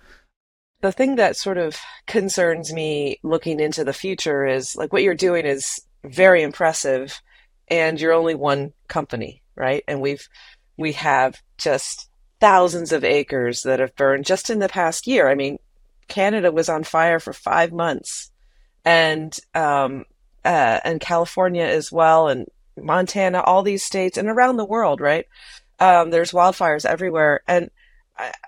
the 0.83 0.93
thing 0.93 1.17
that 1.17 1.37
sort 1.37 1.59
of 1.59 1.77
concerns 2.07 2.73
me 2.73 3.19
looking 3.23 3.61
into 3.61 3.85
the 3.85 3.93
future 3.93 4.47
is 4.47 4.77
like 4.77 4.93
what 4.93 5.03
you're 5.03 5.15
doing 5.15 5.45
is 5.45 5.81
very 6.05 6.43
impressive 6.43 7.21
and 7.69 8.01
you're 8.01 8.13
only 8.13 8.35
one 8.35 8.73
company, 8.89 9.43
right? 9.55 9.85
And 9.87 10.01
we've 10.01 10.27
we 10.77 10.93
have 10.93 11.41
just 11.59 12.09
thousands 12.41 12.93
of 12.93 13.05
acres 13.05 13.63
that 13.65 13.81
have 13.81 13.95
burned 13.97 14.25
just 14.25 14.49
in 14.49 14.59
the 14.59 14.69
past 14.69 15.07
year. 15.07 15.29
I 15.29 15.35
mean, 15.35 15.59
Canada 16.09 16.51
was 16.51 16.69
on 16.69 16.85
fire 16.85 17.21
for 17.21 17.33
five 17.33 17.73
months, 17.73 18.33
and 18.85 19.39
um, 19.55 20.05
uh, 20.45 20.81
and 20.85 21.01
California 21.01 21.65
as 21.65 21.91
well, 21.93 22.29
and 22.29 22.47
Montana, 22.77 23.41
all 23.41 23.63
these 23.63 23.85
states, 23.85 24.17
and 24.17 24.29
around 24.29 24.57
the 24.57 24.65
world, 24.65 25.01
right? 25.01 25.27
Um, 25.79 26.11
there's 26.11 26.33
wildfires 26.33 26.85
everywhere, 26.85 27.41
and 27.47 27.71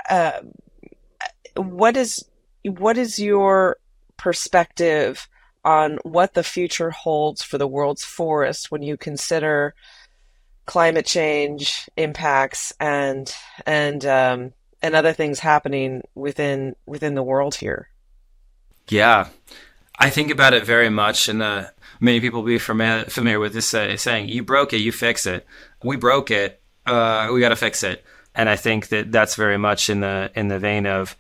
uh, 0.09 0.41
what 1.57 1.97
is 1.97 2.25
what 2.65 2.97
is 2.97 3.19
your 3.19 3.77
perspective 4.17 5.29
on 5.65 5.99
what 6.03 6.35
the 6.35 6.43
future 6.43 6.91
holds 6.91 7.43
for 7.43 7.59
the 7.59 7.67
world's 7.67 8.05
forests 8.05 8.71
when 8.71 8.83
you 8.83 8.97
consider 8.97 9.75
climate 10.67 11.07
change 11.07 11.89
impacts 11.97 12.73
and 12.79 13.35
and 13.67 14.05
um, 14.05 14.53
and 14.81 14.95
other 14.95 15.13
things 15.13 15.41
happening 15.41 16.03
within 16.15 16.75
within 16.87 17.15
the 17.15 17.23
world 17.23 17.57
here? 17.57 17.89
Yeah, 18.89 19.29
I 19.99 20.11
think 20.11 20.31
about 20.31 20.55
it 20.55 20.65
very 20.65 20.91
much, 20.91 21.29
and 21.29 21.43
uh, 21.43 21.67
many 22.03 22.21
people 22.21 22.41
will 22.41 22.49
be 22.49 22.59
familiar, 22.59 23.05
familiar 23.05 23.41
with 23.41 23.55
this 23.55 23.73
uh, 23.73 23.97
saying: 23.97 24.29
"You 24.29 24.43
broke 24.43 24.73
it, 24.75 24.79
you 24.79 24.93
fix 24.93 25.25
it." 25.25 25.47
We 25.83 25.97
broke 25.97 26.31
it, 26.31 26.61
uh, 26.85 27.31
we 27.33 27.41
got 27.41 27.51
to 27.51 27.57
fix 27.57 27.83
it. 27.83 28.05
And 28.35 28.49
I 28.49 28.57
think 28.57 28.89
that 28.89 29.13
that's 29.13 29.37
very 29.37 29.57
much 29.57 29.89
in 29.89 30.01
the 30.01 30.31
in 30.35 30.49
the 30.49 30.59
vein 30.59 30.87
of, 30.87 31.17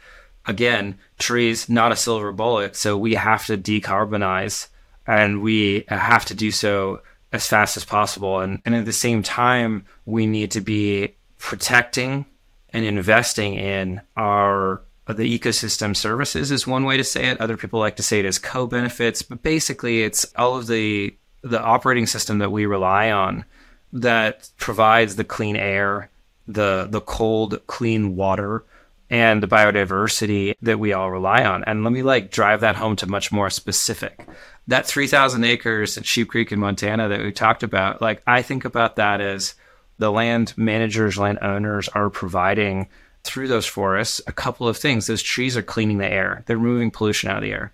again, 0.46 0.98
trees 1.18 1.68
not 1.68 1.92
a 1.92 1.96
silver 1.96 2.32
bullet, 2.32 2.76
so 2.76 2.98
we 2.98 3.14
have 3.14 3.46
to 3.46 3.56
decarbonize, 3.56 4.68
and 5.06 5.42
we 5.42 5.84
have 5.88 6.24
to 6.26 6.34
do 6.34 6.50
so 6.50 7.00
as 7.32 7.46
fast 7.46 7.76
as 7.76 7.84
possible. 7.84 8.40
And 8.40 8.60
and 8.64 8.74
at 8.74 8.84
the 8.84 8.92
same 8.92 9.22
time, 9.22 9.86
we 10.04 10.26
need 10.26 10.50
to 10.52 10.60
be 10.60 11.14
protecting 11.38 12.26
and 12.70 12.84
investing 12.84 13.54
in 13.54 14.00
our 14.16 14.82
the 15.12 15.38
ecosystem 15.38 15.96
services 15.96 16.50
is 16.50 16.66
one 16.66 16.84
way 16.84 16.96
to 16.96 17.04
say 17.04 17.26
it. 17.26 17.40
Other 17.40 17.56
people 17.56 17.80
like 17.80 17.96
to 17.96 18.02
say 18.02 18.20
it 18.20 18.26
as 18.26 18.38
co-benefits, 18.38 19.22
but 19.22 19.42
basically 19.42 20.02
it's 20.02 20.30
all 20.36 20.56
of 20.56 20.66
the 20.66 21.14
the 21.42 21.60
operating 21.60 22.06
system 22.06 22.38
that 22.38 22.52
we 22.52 22.66
rely 22.66 23.10
on 23.10 23.44
that 23.92 24.48
provides 24.58 25.16
the 25.16 25.24
clean 25.24 25.56
air, 25.56 26.10
the 26.46 26.86
the 26.88 27.00
cold, 27.00 27.60
clean 27.66 28.16
water, 28.16 28.64
and 29.10 29.42
the 29.42 29.48
biodiversity 29.48 30.54
that 30.62 30.78
we 30.78 30.92
all 30.92 31.10
rely 31.10 31.44
on. 31.44 31.64
And 31.64 31.84
let 31.84 31.92
me 31.92 32.02
like 32.02 32.30
drive 32.30 32.60
that 32.60 32.76
home 32.76 32.96
to 32.96 33.06
much 33.06 33.30
more 33.30 33.50
specific. 33.50 34.26
That 34.68 34.86
3,000 34.86 35.44
acres 35.44 35.98
at 35.98 36.06
Sheep 36.06 36.28
Creek 36.28 36.52
in 36.52 36.60
Montana 36.60 37.08
that 37.08 37.20
we 37.20 37.32
talked 37.32 37.62
about, 37.62 38.00
like 38.00 38.22
I 38.26 38.42
think 38.42 38.64
about 38.64 38.96
that 38.96 39.20
as 39.20 39.54
the 39.98 40.10
land 40.10 40.54
managers, 40.56 41.18
land 41.18 41.40
owners 41.42 41.88
are 41.88 42.08
providing 42.08 42.88
through 43.24 43.48
those 43.48 43.66
forests 43.66 44.20
a 44.26 44.32
couple 44.32 44.68
of 44.68 44.76
things. 44.76 45.06
Those 45.06 45.22
trees 45.22 45.56
are 45.56 45.62
cleaning 45.62 45.98
the 45.98 46.10
air, 46.10 46.42
they're 46.46 46.56
removing 46.56 46.90
pollution 46.90 47.30
out 47.30 47.38
of 47.38 47.42
the 47.42 47.52
air. 47.52 47.72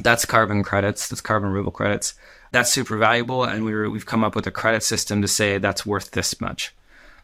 That's 0.00 0.24
carbon 0.24 0.62
credits, 0.62 1.08
that's 1.08 1.20
carbon 1.20 1.50
removal 1.50 1.72
credits. 1.72 2.14
That's 2.50 2.72
super 2.72 2.96
valuable. 2.96 3.44
And 3.44 3.64
we 3.64 3.74
were, 3.74 3.90
we've 3.90 4.06
come 4.06 4.24
up 4.24 4.34
with 4.34 4.46
a 4.46 4.50
credit 4.50 4.82
system 4.82 5.20
to 5.22 5.28
say 5.28 5.58
that's 5.58 5.84
worth 5.84 6.12
this 6.12 6.40
much. 6.40 6.74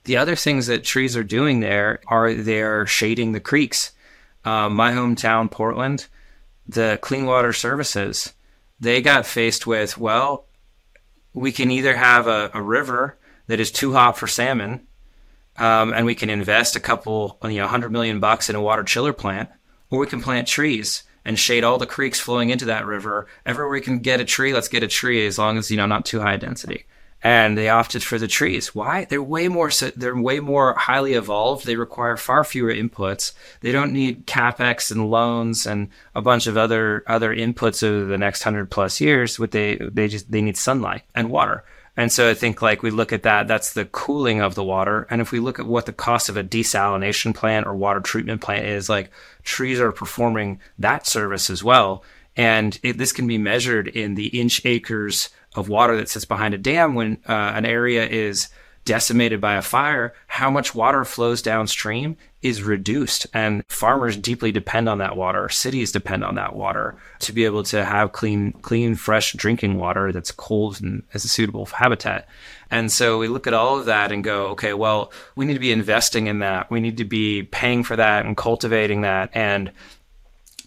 The 0.05 0.17
other 0.19 0.37
things 0.37 0.67
that 0.67 0.85
trees 0.85 1.17
are 1.17 1.25
doing 1.25 1.61
there 1.61 2.01
are 2.07 2.35
they're 2.35 2.87
shading 2.87 3.33
the 3.33 3.41
creeks. 3.41 3.93
Uh, 4.45 4.69
my 4.69 4.93
hometown, 4.93 5.51
Portland, 5.51 6.07
the 6.67 6.99
Clean 7.01 7.25
Water 7.25 7.55
Services, 7.55 8.35
they 8.79 9.01
got 9.01 9.25
faced 9.25 9.67
with, 9.67 9.97
well, 9.97 10.45
we 11.33 11.53
can 11.53 11.71
either 11.71 11.97
have 11.97 12.27
a, 12.27 12.51
a 12.53 12.61
river 12.61 13.17
that 13.47 13.61
is 13.61 13.73
too 13.73 13.95
hot 13.95 14.19
for 14.19 14.27
salmon, 14.27 14.87
um, 15.57 15.93
and 15.93 16.07
we 16.07 16.15
can 16.15 16.31
invest 16.31 16.77
a 16.77 16.81
couple, 16.81 17.39
you 17.45 17.59
know, 17.59 17.67
hundred 17.67 17.93
million 17.93 18.21
bucks 18.21 18.51
in 18.51 18.57
a 18.57 18.63
water 18.63 18.83
chiller 18.83 19.13
plant, 19.13 19.49
or 19.91 19.99
we 19.99 20.07
can 20.07 20.21
plant 20.21 20.49
trees 20.49 21.05
and 21.25 21.39
shade 21.39 21.65
all 21.65 21.79
the 21.79 21.87
creeks 21.87 22.21
flowing 22.21 22.51
into 22.51 22.67
that 22.67 22.87
river. 22.87 23.27
Everywhere 23.47 23.71
we 23.71 23.81
can 23.81 24.01
get 24.01 24.21
a 24.21 24.25
tree, 24.25 24.53
let's 24.53 24.69
get 24.69 24.83
a 24.83 24.89
tree 24.89 25.27
as 25.27 25.39
long 25.39 25.57
as 25.57 25.71
you 25.71 25.77
know 25.77 25.87
not 25.87 26.05
too 26.05 26.21
high 26.21 26.37
density. 26.37 26.85
And 27.23 27.57
they 27.57 27.71
opted 27.71 28.03
for 28.03 28.19
the 28.19 28.29
trees. 28.29 28.75
Why? 28.75 29.07
They're 29.07 29.23
way 29.23 29.49
more 29.49 29.71
they're 29.97 30.15
way 30.15 30.41
more 30.41 30.75
highly 30.75 31.15
evolved. 31.15 31.65
They 31.65 31.77
require 31.77 32.19
far 32.19 32.45
fewer 32.45 32.71
inputs. 32.71 33.33
They 33.61 33.73
don't 33.73 33.95
need 33.95 34.27
capex 34.27 34.91
and 34.91 35.11
loans 35.11 35.67
and 35.67 35.89
a 36.15 36.21
bunch 36.21 36.47
of 36.47 36.59
other 36.59 37.03
other 37.07 37.35
inputs 37.35 37.83
over 37.83 38.05
the 38.05 38.19
next 38.19 38.43
hundred 38.43 38.71
plus 38.71 39.01
years. 39.01 39.39
What 39.39 39.53
they 39.53 39.77
they 39.77 40.09
just 40.09 40.31
they 40.31 40.43
need 40.43 40.59
sunlight 40.59 41.05
and 41.15 41.31
water. 41.31 41.65
And 41.97 42.11
so 42.11 42.29
I 42.29 42.35
think 42.35 42.61
like 42.61 42.83
we 42.83 42.91
look 42.91 43.13
at 43.13 43.23
that, 43.23 43.47
that's 43.47 43.73
the 43.73 43.85
cooling 43.85 44.41
of 44.41 44.55
the 44.55 44.65
water. 44.65 45.07
And 45.11 45.21
if 45.21 45.31
we 45.31 45.39
look 45.39 45.59
at 45.59 45.67
what 45.67 45.87
the 45.87 45.93
cost 45.93 46.29
of 46.29 46.37
a 46.37 46.43
desalination 46.43 47.35
plant 47.35 47.67
or 47.67 47.75
water 47.75 48.01
treatment 48.01 48.41
plant 48.41 48.67
is, 48.67 48.89
like 48.89 49.11
trees 49.45 49.79
are 49.81 49.93
performing 49.93 50.61
that 50.79 51.07
service 51.07 51.51
as 51.51 51.63
well. 51.63 52.03
And 52.37 52.79
it, 52.83 52.99
this 52.99 53.13
can 53.13 53.29
be 53.29 53.39
measured 53.39 53.87
in 53.87 54.17
the 54.17 54.27
inch 54.27 54.65
acres 54.67 55.31
of 55.55 55.69
water 55.69 55.97
that 55.97 56.09
sits 56.09 56.25
behind 56.25 56.53
a 56.53 56.59
dam 56.59 56.97
when 56.97 57.19
uh, 57.29 57.33
an 57.55 57.65
area 57.65 58.05
is 58.07 58.49
decimated 58.85 59.41
by 59.41 59.57
a 59.57 59.63
fire, 59.63 60.15
how 60.27 60.51
much 60.51 60.75
water 60.75 61.05
flows 61.05 61.41
downstream 61.41 62.17
is 62.43 62.63
reduced. 62.63 63.27
And 63.33 63.65
farmers 63.69 64.17
deeply 64.17 64.53
depend 64.53 64.89
on 64.89 64.99
that 64.99 65.17
water. 65.17 65.49
Cities 65.49 65.91
depend 65.91 66.23
on 66.23 66.35
that 66.35 66.55
water 66.55 66.95
to 67.21 67.33
be 67.33 67.47
able 67.47 67.63
to 67.65 67.85
have 67.85 68.13
clean, 68.13 68.53
clean, 68.53 68.95
fresh 68.95 69.33
drinking 69.33 69.79
water 69.79 70.13
that's 70.13 70.31
cold 70.31 70.81
and 70.83 71.03
as 71.15 71.25
a 71.25 71.29
suitable 71.29 71.65
habitat. 71.67 72.29
And 72.71 72.93
so 72.93 73.19
we 73.19 73.29
look 73.29 73.47
at 73.47 73.55
all 73.55 73.79
of 73.79 73.87
that 73.87 74.13
and 74.13 74.23
go, 74.23 74.49
okay, 74.49 74.75
well, 74.75 75.13
we 75.35 75.47
need 75.47 75.55
to 75.55 75.61
be 75.61 75.73
investing 75.73 76.27
in 76.27 76.41
that. 76.41 76.71
We 76.71 76.81
need 76.81 76.99
to 76.99 77.05
be 77.05 77.45
paying 77.45 77.85
for 77.85 77.97
that 77.97 78.27
and 78.27 78.37
cultivating 78.37 79.01
that. 79.03 79.31
And 79.33 79.73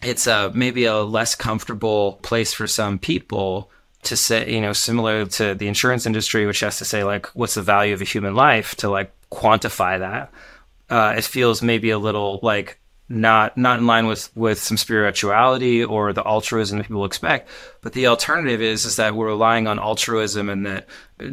it's 0.01 0.25
a, 0.25 0.51
maybe 0.55 0.85
a 0.85 0.97
less 0.97 1.35
comfortable 1.35 2.13
place 2.23 2.53
for 2.53 2.65
some 2.65 2.97
people 2.97 3.69
to 4.07 4.17
say, 4.17 4.51
you 4.51 4.61
know, 4.61 4.73
similar 4.73 5.25
to 5.25 5.55
the 5.55 5.67
insurance 5.67 6.05
industry, 6.05 6.45
which 6.45 6.59
has 6.59 6.77
to 6.79 6.85
say, 6.85 7.03
like, 7.03 7.27
what's 7.27 7.53
the 7.53 7.61
value 7.61 7.93
of 7.93 8.01
a 8.01 8.05
human 8.05 8.35
life 8.35 8.75
to 8.77 8.89
like 8.89 9.11
quantify 9.29 9.99
that. 9.99 10.31
Uh, 10.89 11.15
it 11.17 11.23
feels 11.23 11.61
maybe 11.61 11.89
a 11.89 11.99
little 11.99 12.39
like 12.41 12.79
not 13.09 13.57
not 13.57 13.79
in 13.79 13.87
line 13.87 14.07
with 14.07 14.29
with 14.35 14.59
some 14.59 14.77
spirituality 14.77 15.83
or 15.83 16.13
the 16.13 16.23
altruism 16.23 16.77
that 16.77 16.87
people 16.87 17.05
expect. 17.05 17.49
But 17.81 17.93
the 17.93 18.07
alternative 18.07 18.61
is 18.61 18.85
is 18.85 18.95
that 18.95 19.15
we're 19.15 19.27
relying 19.27 19.67
on 19.67 19.79
altruism 19.79 20.49
and 20.49 20.65
that 20.65 20.87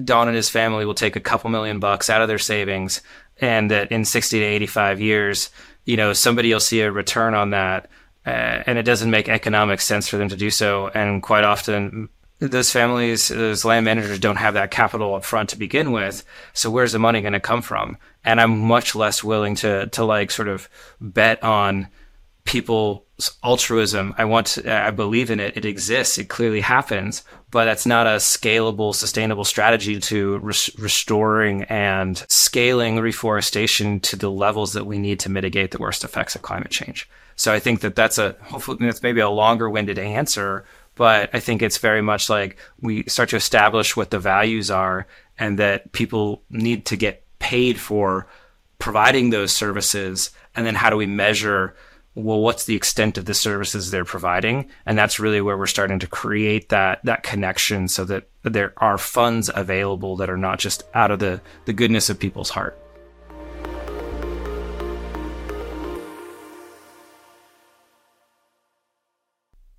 Don 0.05 0.29
and 0.29 0.37
his 0.37 0.49
family 0.49 0.85
will 0.85 0.95
take 0.95 1.17
a 1.17 1.21
couple 1.21 1.51
million 1.51 1.81
bucks 1.81 2.11
out 2.11 2.23
of 2.23 2.29
their 2.29 2.39
savings, 2.39 3.03
and 3.41 3.71
that 3.71 3.93
in 3.93 4.05
sixty 4.05 4.41
to 4.41 4.45
eighty 4.45 4.67
five 4.67 5.01
years, 5.01 5.51
you 5.85 5.97
know, 5.97 6.13
somebody 6.13 6.53
will 6.53 6.61
see 6.61 6.81
a 6.81 6.91
return 6.91 7.35
on 7.35 7.51
that. 7.51 7.89
Uh, 8.27 8.63
and 8.67 8.79
it 8.79 8.85
doesn't 8.85 9.11
make 9.11 9.29
economic 9.29 9.81
sense 9.81 10.09
for 10.09 10.17
them 10.17 10.31
to 10.31 10.37
do 10.37 10.49
so. 10.49 10.89
And 10.89 11.23
quite 11.23 11.45
often, 11.45 12.09
those 12.49 12.71
families, 12.71 13.29
those 13.29 13.65
land 13.65 13.85
managers 13.85 14.19
don't 14.19 14.37
have 14.37 14.55
that 14.55 14.71
capital 14.71 15.15
up 15.15 15.25
front 15.25 15.51
to 15.51 15.59
begin 15.59 15.93
with. 15.93 16.25
So 16.53 16.71
where's 16.71 16.93
the 16.93 16.99
money 16.99 17.21
going 17.21 17.33
to 17.33 17.41
come 17.41 17.63
from? 17.63 17.99
And 18.25 18.41
I'm 18.41 18.59
much 18.59 18.95
less 18.95 19.23
willing 19.23 19.55
to 19.57 19.87
to 19.89 20.05
like 20.05 20.31
sort 20.31 20.49
of 20.49 20.69
bet 21.01 21.43
on 21.43 21.89
people's 22.45 23.39
altruism. 23.43 24.15
I 24.19 24.27
want 24.27 24.49
to, 24.49 24.73
I 24.73 24.91
believe 24.91 25.31
in 25.31 25.41
it. 25.41 25.57
It 25.57 25.65
exists. 25.65 26.19
It 26.19 26.29
clearly 26.29 26.61
happens, 26.61 27.25
but 27.51 27.65
that's 27.65 27.87
not 27.87 28.07
a 28.07 28.17
scalable, 28.17 28.95
sustainable 28.95 29.45
strategy 29.45 29.99
to 29.99 30.39
res- 30.39 30.71
restoring 30.79 31.65
and 31.65 32.25
scaling 32.29 33.01
reforestation 33.01 34.01
to 34.01 34.17
the 34.17 34.31
levels 34.31 34.75
that 34.75 34.85
we 34.87 34.99
need 34.99 35.21
to 35.21 35.31
mitigate 35.31 35.71
the 35.71 35.79
worst 35.79 36.05
effects 36.05 36.35
of 36.35 36.43
climate 36.43 36.71
change. 36.71 37.09
So 37.37 37.53
I 37.53 37.59
think 37.59 37.81
that 37.81 37.97
that's 37.97 38.19
a 38.19 38.37
hopefully 38.43 38.79
that's 38.81 39.03
maybe 39.03 39.21
a 39.21 39.29
longer 39.29 39.69
winded 39.69 39.99
answer, 39.99 40.65
but 40.95 41.31
I 41.33 41.41
think 41.41 41.63
it's 41.63 41.79
very 41.79 42.03
much 42.03 42.31
like 42.31 42.57
we 42.81 43.05
start 43.05 43.31
to 43.31 43.37
establish 43.37 43.97
what 43.97 44.11
the 44.11 44.19
values 44.19 44.71
are 44.71 45.07
and 45.39 45.59
that 45.59 45.93
people 45.93 46.43
need 46.51 46.87
to 46.87 46.97
get 46.97 47.25
paid 47.39 47.81
for 47.81 48.27
providing 48.79 49.31
those 49.31 49.53
services. 49.53 50.31
And 50.55 50.67
then 50.67 50.75
how 50.75 50.91
do 50.91 50.97
we 50.97 51.07
measure, 51.07 51.75
well, 52.15 52.41
what's 52.41 52.67
the 52.67 52.77
extent 52.77 53.19
of 53.19 53.25
the 53.25 53.35
services 53.35 53.91
they're 53.91 54.05
providing? 54.05 54.71
And 54.87 54.97
that's 54.97 55.19
really 55.19 55.41
where 55.41 55.59
we're 55.59 55.67
starting 55.67 55.99
to 55.99 56.07
create 56.07 56.69
that, 56.69 57.01
that 57.05 57.25
connection 57.25 57.89
so 57.89 58.05
that 58.05 58.29
there 58.43 58.73
are 58.77 58.99
funds 58.99 59.51
available 59.53 60.17
that 60.17 60.31
are 60.31 60.37
not 60.37 60.61
just 60.61 60.85
out 60.95 61.11
of 61.11 61.19
the, 61.19 61.41
the 61.65 61.73
goodness 61.73 62.09
of 62.09 62.21
people's 62.21 62.51
heart. 62.51 62.79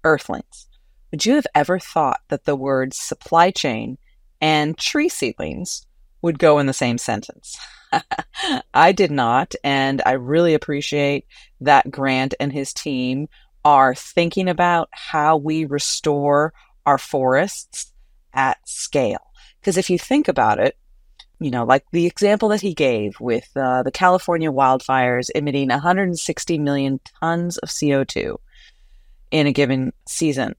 Earthlings. 0.04 0.68
Would 1.16 1.26
you 1.26 1.36
have 1.36 1.48
ever 1.56 1.80
thought 1.80 2.20
that 2.28 2.44
the 2.44 2.58
words 2.58 2.98
supply 2.98 3.50
chain 3.50 3.98
and 4.42 4.78
tree 4.78 5.08
seedlings 5.08 5.86
would 6.22 6.38
go 6.38 6.60
in 6.60 6.66
the 6.66 6.74
same 6.74 6.98
sentence? 6.98 7.58
I 8.74 8.92
did 8.92 9.12
not, 9.12 9.56
and 9.64 10.02
I 10.06 10.12
really 10.12 10.54
appreciate 10.54 11.26
that 11.62 11.90
Grant 11.90 12.34
and 12.38 12.52
his 12.52 12.74
team 12.74 13.30
are 13.64 13.96
thinking 13.96 14.50
about 14.50 14.90
how 14.92 15.38
we 15.38 15.64
restore 15.64 16.52
our 16.86 16.98
forests 16.98 17.94
at 18.34 18.58
scale. 18.68 19.32
Because 19.62 19.78
if 19.78 19.90
you 19.90 19.98
think 19.98 20.28
about 20.28 20.60
it, 20.60 20.76
you 21.40 21.50
know, 21.50 21.64
like 21.64 21.86
the 21.94 22.08
example 22.08 22.50
that 22.50 22.60
he 22.60 22.74
gave 22.74 23.18
with 23.22 23.50
uh, 23.56 23.84
the 23.84 23.92
California 23.92 24.52
wildfires 24.52 25.30
emitting 25.34 25.70
160 25.70 26.60
million 26.60 27.00
tons 27.22 27.58
of 27.60 27.70
CO2 27.70 28.36
in 29.32 29.48
a 29.48 29.54
given 29.54 29.94
season. 30.06 30.56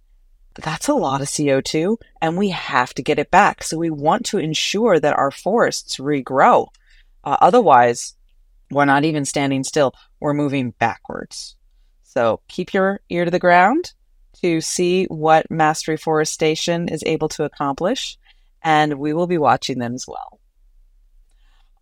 That's 0.62 0.88
a 0.88 0.94
lot 0.94 1.20
of 1.20 1.28
CO2, 1.28 1.98
and 2.20 2.36
we 2.36 2.50
have 2.50 2.94
to 2.94 3.02
get 3.02 3.18
it 3.18 3.30
back. 3.30 3.62
So 3.62 3.76
we 3.76 3.90
want 3.90 4.24
to 4.26 4.38
ensure 4.38 4.98
that 4.98 5.16
our 5.16 5.30
forests 5.30 5.98
regrow. 5.98 6.68
Uh, 7.24 7.36
otherwise, 7.40 8.14
we're 8.70 8.84
not 8.84 9.04
even 9.04 9.24
standing 9.24 9.64
still, 9.64 9.94
we're 10.20 10.34
moving 10.34 10.70
backwards. 10.70 11.56
So 12.02 12.40
keep 12.48 12.72
your 12.72 13.00
ear 13.10 13.24
to 13.24 13.30
the 13.30 13.38
ground 13.38 13.92
to 14.42 14.60
see 14.60 15.04
what 15.06 15.50
Mast 15.50 15.88
Reforestation 15.88 16.88
is 16.88 17.02
able 17.06 17.28
to 17.30 17.44
accomplish, 17.44 18.18
and 18.62 18.98
we 18.98 19.12
will 19.12 19.26
be 19.26 19.38
watching 19.38 19.78
them 19.78 19.94
as 19.94 20.06
well. 20.06 20.40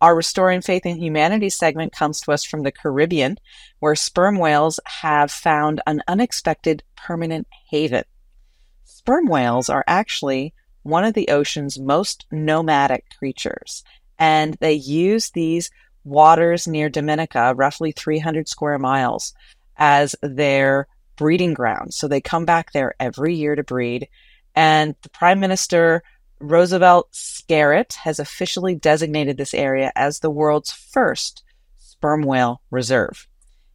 Our 0.01 0.15
Restoring 0.15 0.61
Faith 0.61 0.85
in 0.85 0.97
Humanity 0.97 1.49
segment 1.49 1.93
comes 1.93 2.21
to 2.21 2.31
us 2.31 2.43
from 2.43 2.63
the 2.63 2.71
Caribbean, 2.71 3.37
where 3.79 3.95
sperm 3.95 4.37
whales 4.37 4.79
have 4.85 5.31
found 5.31 5.81
an 5.87 6.01
unexpected 6.07 6.83
permanent 6.95 7.47
haven. 7.69 8.03
Sperm 9.05 9.27
whales 9.27 9.69
are 9.69 9.83
actually 9.85 10.51
one 10.81 11.03
of 11.03 11.13
the 11.13 11.27
ocean's 11.27 11.77
most 11.77 12.25
nomadic 12.31 13.05
creatures, 13.19 13.83
and 14.17 14.55
they 14.55 14.73
use 14.73 15.29
these 15.29 15.69
waters 16.03 16.67
near 16.67 16.89
Dominica, 16.89 17.53
roughly 17.53 17.91
300 17.91 18.49
square 18.49 18.79
miles, 18.79 19.35
as 19.77 20.15
their 20.23 20.87
breeding 21.17 21.53
ground. 21.53 21.93
So 21.93 22.07
they 22.07 22.19
come 22.19 22.45
back 22.45 22.71
there 22.71 22.95
every 22.99 23.35
year 23.35 23.55
to 23.55 23.63
breed. 23.63 24.07
And 24.55 24.95
the 25.03 25.09
Prime 25.09 25.39
Minister 25.39 26.01
Roosevelt 26.39 27.11
Skerrit 27.11 27.93
has 27.97 28.17
officially 28.17 28.73
designated 28.73 29.37
this 29.37 29.53
area 29.53 29.91
as 29.95 30.17
the 30.17 30.31
world's 30.31 30.71
first 30.71 31.43
sperm 31.77 32.23
whale 32.23 32.59
reserve. 32.71 33.27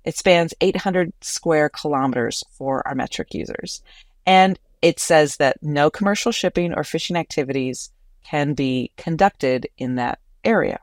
It 0.05 0.17
spans 0.17 0.55
800 0.61 1.13
square 1.21 1.69
kilometers 1.69 2.43
for 2.51 2.85
our 2.85 2.97
metric 2.97 3.33
users. 3.33 3.81
And 4.27 4.59
it 4.83 4.99
says 4.99 5.37
that 5.37 5.63
no 5.63 5.91
commercial 5.91 6.33
shipping 6.33 6.73
or 6.75 6.85
fishing 6.85 7.17
activities 7.17 7.91
can 8.25 8.55
be 8.55 8.93
conducted 8.97 9.69
in 9.77 9.97
that 9.97 10.19
area. 10.45 10.81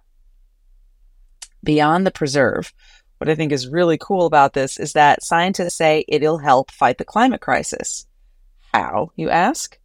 Beyond 1.63 2.05
the 2.05 2.11
preserve, 2.11 2.73
what 3.17 3.29
I 3.29 3.35
think 3.35 3.51
is 3.51 3.67
really 3.67 3.97
cool 3.97 4.25
about 4.25 4.53
this 4.53 4.79
is 4.79 4.93
that 4.93 5.23
scientists 5.23 5.75
say 5.75 6.05
it'll 6.07 6.37
help 6.37 6.71
fight 6.71 6.97
the 6.97 7.05
climate 7.05 7.41
crisis. 7.41 8.05
How, 8.73 9.11
you 9.15 9.29
ask? 9.29 9.79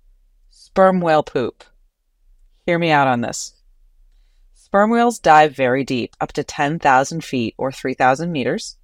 Sperm 0.50 1.00
whale 1.00 1.22
poop. 1.22 1.64
Hear 2.66 2.78
me 2.78 2.90
out 2.90 3.08
on 3.08 3.22
this. 3.22 3.54
Sperm 4.54 4.90
whales 4.90 5.18
dive 5.18 5.54
very 5.54 5.84
deep, 5.84 6.14
up 6.20 6.32
to 6.32 6.44
10,000 6.44 7.24
feet 7.24 7.54
or 7.58 7.72
3,000 7.72 8.30
meters. 8.30 8.76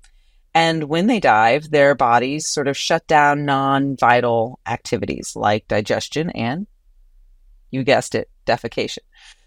And 0.58 0.88
when 0.88 1.06
they 1.06 1.20
dive, 1.20 1.70
their 1.70 1.94
bodies 1.94 2.48
sort 2.48 2.66
of 2.66 2.76
shut 2.76 3.06
down 3.06 3.44
non 3.44 3.96
vital 3.96 4.58
activities 4.66 5.36
like 5.36 5.68
digestion 5.68 6.30
and, 6.30 6.66
you 7.70 7.84
guessed 7.84 8.16
it, 8.16 8.28
defecation. 8.44 9.04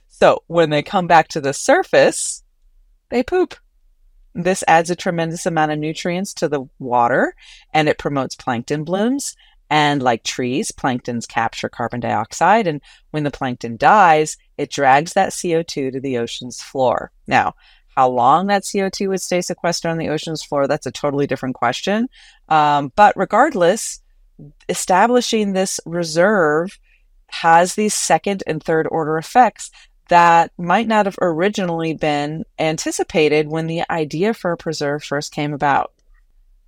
So 0.08 0.44
when 0.48 0.70
they 0.70 0.82
come 0.82 1.08
back 1.08 1.28
to 1.30 1.42
the 1.42 1.54
surface, 1.54 2.44
they 3.10 3.24
poop. 3.24 3.56
This 4.34 4.64
adds 4.70 4.90
a 4.90 4.96
tremendous 4.96 5.46
amount 5.46 5.74
of 5.74 5.80
nutrients 5.80 6.34
to 6.36 6.48
the 6.48 6.64
water 6.80 7.36
and 7.74 7.90
it 7.90 7.98
promotes 7.98 8.36
plankton 8.38 8.86
blooms. 8.86 9.36
And 9.70 10.02
like 10.02 10.24
trees, 10.24 10.72
planktons 10.72 11.28
capture 11.28 11.68
carbon 11.68 12.00
dioxide. 12.00 12.68
And 12.68 12.80
when 13.10 13.26
the 13.26 13.32
plankton 13.32 13.76
dies, 13.76 14.38
it 14.58 14.72
drags 14.72 15.12
that 15.12 15.34
CO2 15.34 15.92
to 15.92 16.00
the 16.00 16.20
ocean's 16.20 16.62
floor. 16.62 17.12
Now, 17.28 17.56
how 17.96 18.10
long 18.10 18.48
that 18.48 18.64
CO2 18.64 19.10
would 19.10 19.22
stay 19.22 19.42
sequestered 19.42 19.92
on 19.92 19.98
the 19.98 20.10
ocean's 20.10 20.44
floor, 20.44 20.68
that's 20.68 20.86
a 20.86 20.92
totally 20.92 21.28
different 21.28 21.56
question. 21.56 22.08
Um, 22.50 22.92
but 22.96 23.14
regardless, 23.18 24.02
establishing 24.70 25.54
this 25.54 25.80
reserve 25.86 26.80
has 27.28 27.76
these 27.76 27.94
second 27.94 28.44
and 28.48 28.64
third 28.64 28.88
order 28.90 29.18
effects 29.18 29.72
that 30.10 30.52
might 30.58 30.88
not 30.88 31.06
have 31.06 31.18
originally 31.22 31.94
been 31.94 32.44
anticipated 32.60 33.48
when 33.48 33.68
the 33.68 33.84
idea 33.90 34.34
for 34.34 34.52
a 34.52 34.58
preserve 34.58 35.04
first 35.04 35.34
came 35.34 35.54
about. 35.54 35.94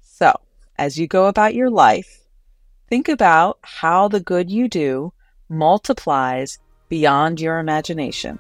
So, 0.02 0.34
as 0.78 0.98
you 0.98 1.08
go 1.08 1.28
about 1.28 1.54
your 1.54 1.70
life, 1.70 2.22
think 2.90 3.10
about 3.10 3.60
how 3.62 4.08
the 4.08 4.22
good 4.22 4.50
you 4.50 4.70
do 4.70 5.12
multiplies 5.50 6.60
beyond 6.88 7.42
your 7.42 7.60
imagination 7.60 8.40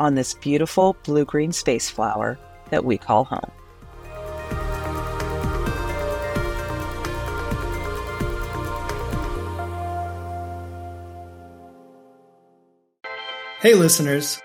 on 0.00 0.16
this 0.16 0.34
beautiful 0.34 0.96
blue 1.04 1.24
green 1.24 1.52
space 1.52 1.88
flower 1.88 2.38
that 2.70 2.84
we 2.84 2.98
call 2.98 3.24
home. 3.24 3.50
Hey, 13.60 13.74
listeners. 13.74 14.40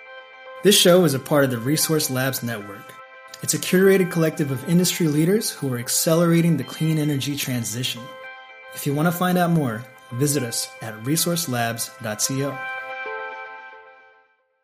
This 0.64 0.78
show 0.78 1.06
is 1.06 1.14
a 1.14 1.20
part 1.20 1.46
of 1.46 1.52
the 1.52 1.58
Resource 1.58 2.10
Labs 2.10 2.44
Network. 2.44 2.92
It's 3.42 3.54
a 3.54 3.58
curated 3.58 4.12
collective 4.12 4.52
of 4.52 4.68
industry 4.68 5.08
leaders 5.08 5.52
who 5.52 5.72
are 5.74 5.78
accelerating 5.78 6.58
the 6.58 6.66
clean 6.66 6.98
energy 6.98 7.38
transition. 7.38 8.02
If 8.74 8.86
you 8.86 8.94
want 8.94 9.06
to 9.06 9.14
find 9.14 9.38
out 9.38 9.52
more, 9.52 9.86
visit 10.14 10.44
us 10.44 10.68
at 10.82 10.96
resourcelabs.co. 11.04 12.75